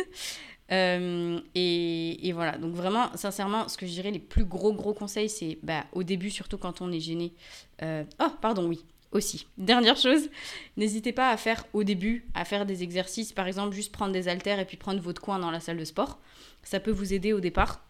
[0.72, 5.30] euh, et, voilà, donc vraiment, sincèrement, ce que je dirais, les plus gros, gros conseils,
[5.30, 7.34] c'est bah, au début, surtout quand on est gêné.
[7.82, 9.48] Euh, oh, pardon, oui, aussi.
[9.58, 10.30] Dernière chose,
[10.76, 14.28] n'hésitez pas à faire au début, à faire des exercices, par exemple, juste prendre des
[14.28, 16.20] haltères et puis prendre votre coin dans la salle de sport.
[16.64, 17.87] Ça peut vous aider au départ.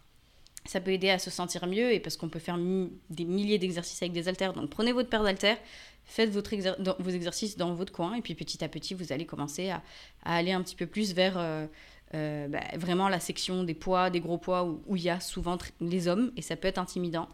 [0.68, 4.02] Ça peut aider à se sentir mieux et parce qu'on peut faire des milliers d'exercices
[4.02, 4.52] avec des haltères.
[4.52, 5.56] Donc prenez votre paire d'haltères,
[6.04, 9.82] faites vos exercices dans votre coin et puis petit à petit, vous allez commencer à,
[10.24, 11.38] aller un petit peu plus vers...
[11.38, 11.66] Euh,
[12.14, 15.58] euh, bah, vraiment la section des poids, des gros poids, où, il y a souvent
[15.80, 17.28] les hommes, et ça peut être intimidant.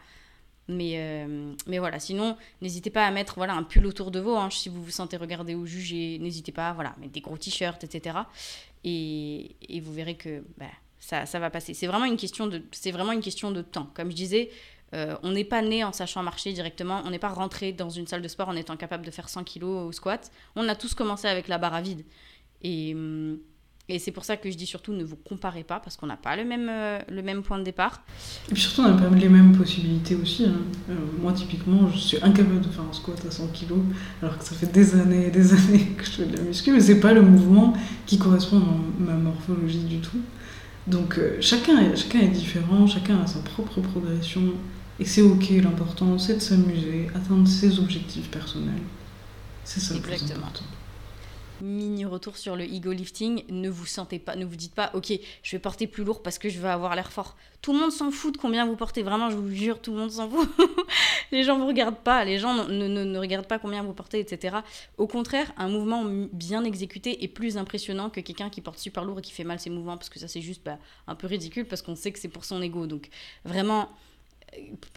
[0.67, 4.35] Mais, euh, mais voilà, sinon, n'hésitez pas à mettre voilà, un pull autour de vos
[4.35, 6.19] hanches si vous vous sentez regardé ou jugé.
[6.19, 8.19] N'hésitez pas voilà, mettre des gros t-shirts, etc.
[8.83, 10.67] Et, et, vous verrez que bah,
[11.05, 11.75] ça, ça va passer.
[11.75, 13.91] C'est vraiment, une question de, vraiment une question de temps.
[13.95, 14.51] Comme je disais,
[14.95, 17.03] euh, on n'est pas né en sachant marcher directement.
[17.05, 19.45] On n'est pas rentré dans une salle de sport en étant capable de faire 100
[19.45, 20.31] kilos au squat.
[20.57, 22.05] On a tous commencé avec la barre à vide.
[22.63, 22.95] Et.
[22.95, 23.39] Hum,
[23.87, 26.17] et c'est pour ça que je dis surtout ne vous comparez pas parce qu'on n'a
[26.17, 28.03] pas le même, euh, le même point de départ.
[28.49, 30.47] Et puis surtout, on n'a pas les mêmes possibilités aussi.
[30.47, 30.55] Hein.
[30.89, 33.75] Euh, moi, typiquement, je suis incapable de faire un squat à 100 kg
[34.23, 36.73] alors que ça fait des années et des années que je fais de la muscu,
[36.73, 37.75] mais c'est pas le mouvement
[38.07, 40.23] qui correspond à ma morphologie du tout.
[40.87, 44.43] Donc euh, chacun, est, chacun est différent, chacun a sa propre progression
[45.01, 45.51] et c'est ok.
[45.63, 48.83] L'important, c'est de s'amuser, atteindre ses objectifs personnels.
[49.65, 50.65] C'est ça le plus important.
[51.61, 55.13] Mini retour sur le ego lifting, ne vous sentez pas, ne vous dites pas, ok,
[55.43, 57.37] je vais porter plus lourd parce que je veux avoir l'air fort.
[57.63, 59.99] Tout le monde s'en fout de combien vous portez, vraiment, je vous jure, tout le
[59.99, 60.49] monde s'en fout.
[61.33, 64.21] les gens vous regardent pas, les gens ne, ne, ne, regardent pas combien vous portez,
[64.21, 64.59] etc.
[64.99, 69.21] Au contraire, un mouvement bien exécuté est plus impressionnant que quelqu'un qui porte super lourd
[69.21, 71.67] et qui fait mal ses mouvements, parce que ça c'est juste bah, un peu ridicule,
[71.67, 72.87] parce qu'on sait que c'est pour son ego.
[72.87, 73.09] Donc
[73.45, 73.89] vraiment,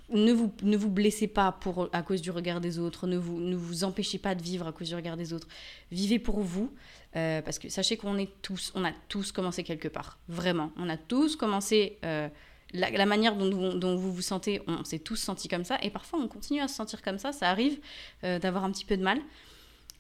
[0.10, 3.40] ne vous, ne vous blessez pas pour, à cause du regard des autres, ne vous,
[3.40, 5.48] ne vous empêchez pas de vivre à cause du regard des autres.
[5.92, 6.74] Vivez pour vous,
[7.16, 10.72] euh, parce que sachez qu'on est tous, on a tous commencé quelque part, vraiment.
[10.78, 12.30] On a tous commencé, euh,
[12.74, 16.28] la, manière dont, vous vous sentez, on s'est tous sentis comme ça, et parfois on
[16.28, 17.80] continue à se sentir comme ça, ça arrive
[18.24, 19.20] euh, d'avoir un petit peu de mal.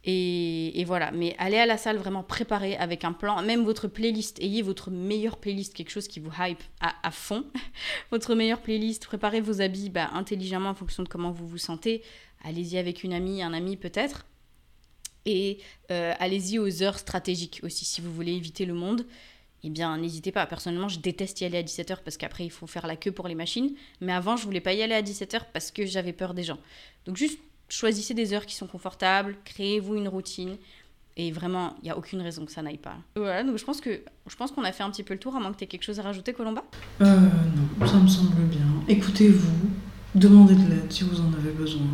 [0.09, 4.39] Et, voilà, mais allez à la salle vraiment préparé avec un plan, même votre playlist,
[4.39, 7.43] ayez votre meilleure playlist, quelque chose qui vous hype à, fond.
[8.11, 12.03] votre meilleure playlist, préparez vos habits bah, intelligemment en fonction de comment vous vous sentez.
[12.45, 14.25] Allez-y avec une amie, un ami peut-être.
[15.25, 15.57] Et
[15.91, 19.05] euh, allez-y aux heures stratégiques aussi, si vous voulez éviter le monde.
[19.63, 20.45] Eh bien, n'hésitez pas.
[20.45, 23.27] Personnellement, je déteste y aller à 17h parce qu'après, il faut faire la queue pour
[23.27, 23.75] les machines.
[23.99, 26.59] Mais avant, je voulais pas y aller à 17h parce que j'avais peur des gens.
[27.05, 27.39] Donc, juste
[27.69, 30.57] choisissez des heures qui sont confortables, créez-vous une routine.
[31.19, 32.95] Et vraiment, il n'y a aucune raison que ça n'aille pas.
[33.15, 35.35] Voilà, donc je pense que je pense qu'on a fait un petit peu le tour,
[35.35, 36.63] à moins que tu aies quelque chose à rajouter, Colomba?
[37.01, 37.05] Euh,
[37.79, 38.67] Non, ça me semble bien.
[38.87, 39.69] Écoutez-vous,
[40.13, 41.87] demandez de l'aide si vous en avez besoin.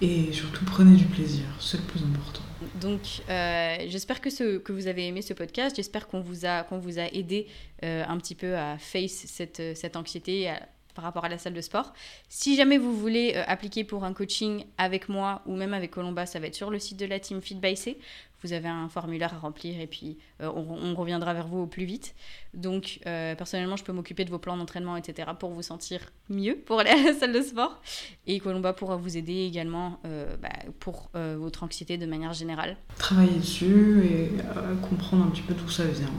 [0.00, 2.42] Et surtout, prenez du plaisir, c'est le plus important.
[2.80, 5.74] Donc, euh, j'espère que, ce, que vous avez aimé ce podcast.
[5.74, 7.46] J'espère qu'on vous, a, qu'on vous a aidé
[7.82, 11.52] euh, un petit peu à face cette, cette anxiété, à par rapport à la salle
[11.52, 11.92] de sport.
[12.28, 16.24] Si jamais vous voulez euh, appliquer pour un coaching avec moi ou même avec Colomba,
[16.26, 17.98] ça va être sur le site de la team Fit by C.
[18.42, 21.84] Vous avez un formulaire à remplir et puis euh, on, reviendra vers vous au plus
[21.84, 22.14] vite.
[22.54, 25.30] Donc euh, personnellement, je peux m'occuper de vos plans d'entraînement, etc.
[25.38, 27.80] pour vous sentir mieux pour aller à la salle de sport.
[28.26, 30.00] Et Colomba pourra vous aider également
[30.40, 30.48] bah,
[30.80, 32.76] pour votre anxiété de manière générale.
[32.98, 34.30] Travailler dessus et
[34.88, 36.12] comprendre un petit peu d'où ça vient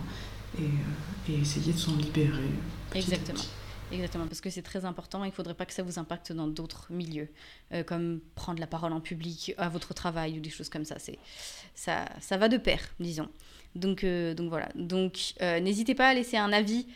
[0.60, 2.50] et, et essayer de s'en libérer.
[2.94, 3.44] Exactement.
[3.92, 5.24] Exactement, parce que c'est très important.
[5.24, 7.30] Il ne faudrait pas que ça vous impacte dans d'autres milieux,
[7.72, 11.00] euh, comme prendre la parole en public, à votre travail ou des choses comme ça.
[11.00, 11.18] C'est
[11.74, 13.30] ça, ça va de pair, disons.
[13.76, 14.70] Donc, euh, donc voilà.
[14.76, 16.88] Donc, euh, n'hésitez pas à laisser un avis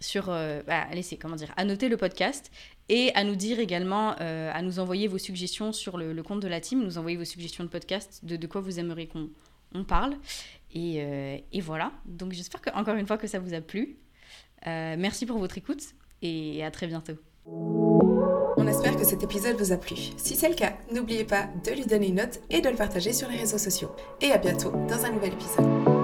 [0.00, 2.50] sur, à laisser, comment dire, à noter le podcast
[2.88, 6.60] et à nous dire également, à nous envoyer vos suggestions sur le, compte de la
[6.60, 9.30] team, nous envoyer vos suggestions de podcast, de, quoi vous aimeriez qu'on
[9.72, 10.16] on parle.
[10.74, 10.96] Et,
[11.50, 11.92] et voilà.
[12.04, 13.96] Donc, j'espère que encore une fois que ça vous a plu.
[14.66, 15.82] Euh, merci pour votre écoute
[16.22, 17.14] et à très bientôt.
[17.46, 19.96] On espère que cet épisode vous a plu.
[20.16, 23.12] Si c'est le cas, n'oubliez pas de lui donner une note et de le partager
[23.12, 23.90] sur les réseaux sociaux.
[24.20, 25.99] Et à bientôt dans un nouvel épisode.